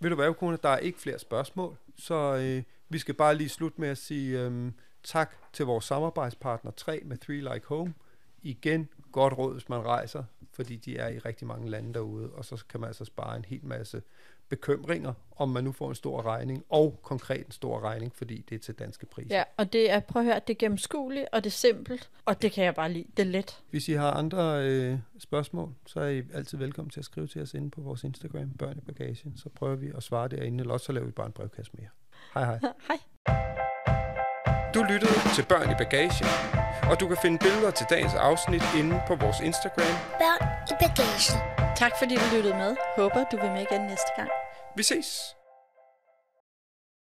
Ved 0.00 0.10
du 0.10 0.16
hvad, 0.16 0.34
kone, 0.34 0.58
der 0.62 0.68
er 0.68 0.78
ikke 0.78 1.00
flere 1.00 1.18
spørgsmål, 1.18 1.76
så 1.96 2.14
øh, 2.14 2.62
vi 2.88 2.98
skal 2.98 3.14
bare 3.14 3.34
lige 3.34 3.48
slutte 3.48 3.80
med 3.80 3.88
at 3.88 3.98
sige 3.98 4.40
øh, 4.40 4.72
tak 5.02 5.36
til 5.52 5.66
vores 5.66 5.84
samarbejdspartner 5.84 6.70
3 6.70 7.00
med 7.04 7.18
3 7.18 7.32
Like 7.32 7.66
Home. 7.66 7.94
Igen, 8.42 8.88
godt 9.12 9.38
råd, 9.38 9.52
hvis 9.52 9.68
man 9.68 9.84
rejser, 9.84 10.24
fordi 10.52 10.76
de 10.76 10.96
er 10.96 11.08
i 11.08 11.18
rigtig 11.18 11.46
mange 11.46 11.70
lande 11.70 11.94
derude, 11.94 12.30
og 12.30 12.44
så 12.44 12.64
kan 12.68 12.80
man 12.80 12.88
altså 12.88 13.04
spare 13.04 13.36
en 13.36 13.44
hel 13.44 13.64
masse 13.64 14.02
bekymringer, 14.48 15.12
om 15.36 15.48
man 15.48 15.64
nu 15.64 15.72
får 15.72 15.88
en 15.88 15.94
stor 15.94 16.22
regning, 16.22 16.64
og 16.68 17.00
konkret 17.02 17.46
en 17.46 17.52
stor 17.52 17.80
regning, 17.80 18.12
fordi 18.14 18.44
det 18.48 18.54
er 18.54 18.58
til 18.58 18.74
danske 18.74 19.06
priser. 19.06 19.36
Ja, 19.36 19.42
og 19.56 19.72
det 19.72 19.90
er, 19.90 20.00
prøv 20.00 20.22
at 20.22 20.26
høre, 20.26 20.40
det 20.46 20.54
er 20.54 20.58
gennemskueligt, 20.58 21.26
og 21.32 21.44
det 21.44 21.50
er 21.50 21.54
simpelt, 21.54 22.10
og 22.24 22.42
det 22.42 22.52
kan 22.52 22.64
jeg 22.64 22.74
bare 22.74 22.92
lide. 22.92 23.04
Det 23.16 23.22
er 23.22 23.30
let. 23.30 23.62
Hvis 23.70 23.88
I 23.88 23.92
har 23.92 24.10
andre 24.10 24.64
øh, 24.64 24.98
spørgsmål, 25.18 25.74
så 25.86 26.00
er 26.00 26.08
I 26.08 26.22
altid 26.34 26.58
velkommen 26.58 26.90
til 26.90 27.00
at 27.00 27.04
skrive 27.04 27.26
til 27.26 27.42
os 27.42 27.54
inde 27.54 27.70
på 27.70 27.80
vores 27.80 28.04
Instagram, 28.04 28.50
Børn 28.50 28.78
i 28.78 28.80
Bagagen. 28.80 29.36
Så 29.36 29.48
prøver 29.48 29.76
vi 29.76 29.90
at 29.96 30.02
svare 30.02 30.28
derinde, 30.28 30.60
eller 30.60 30.72
også 30.72 30.86
så 30.86 30.92
laver 30.92 31.06
vi 31.06 31.12
bare 31.12 31.26
en 31.26 31.32
brevkasse 31.32 31.72
mere. 31.74 31.88
Hej 32.34 32.44
hej. 32.44 32.58
Hej. 32.88 32.98
Du 34.74 34.82
lyttede 34.82 35.34
til 35.34 35.44
Børn 35.48 35.70
i 35.70 35.74
Bagagen, 35.78 36.26
og 36.90 37.00
du 37.00 37.08
kan 37.08 37.16
finde 37.22 37.38
billeder 37.38 37.70
til 37.70 37.86
dagens 37.90 38.14
afsnit 38.14 38.62
inde 38.78 39.00
på 39.08 39.14
vores 39.14 39.40
Instagram. 39.40 39.96
Børn 40.20 40.42
i 40.70 40.74
bagagen. 40.80 41.65
Tak 41.76 41.92
fordi 41.98 42.14
du 42.14 42.36
lyttede 42.36 42.54
med. 42.54 42.76
Håber, 42.96 43.24
du 43.24 43.36
vil 43.36 43.50
med 43.50 43.66
igen 43.70 43.80
næste 43.80 44.08
gang. 44.16 44.30
Vi 44.76 44.82
ses! 44.82 45.35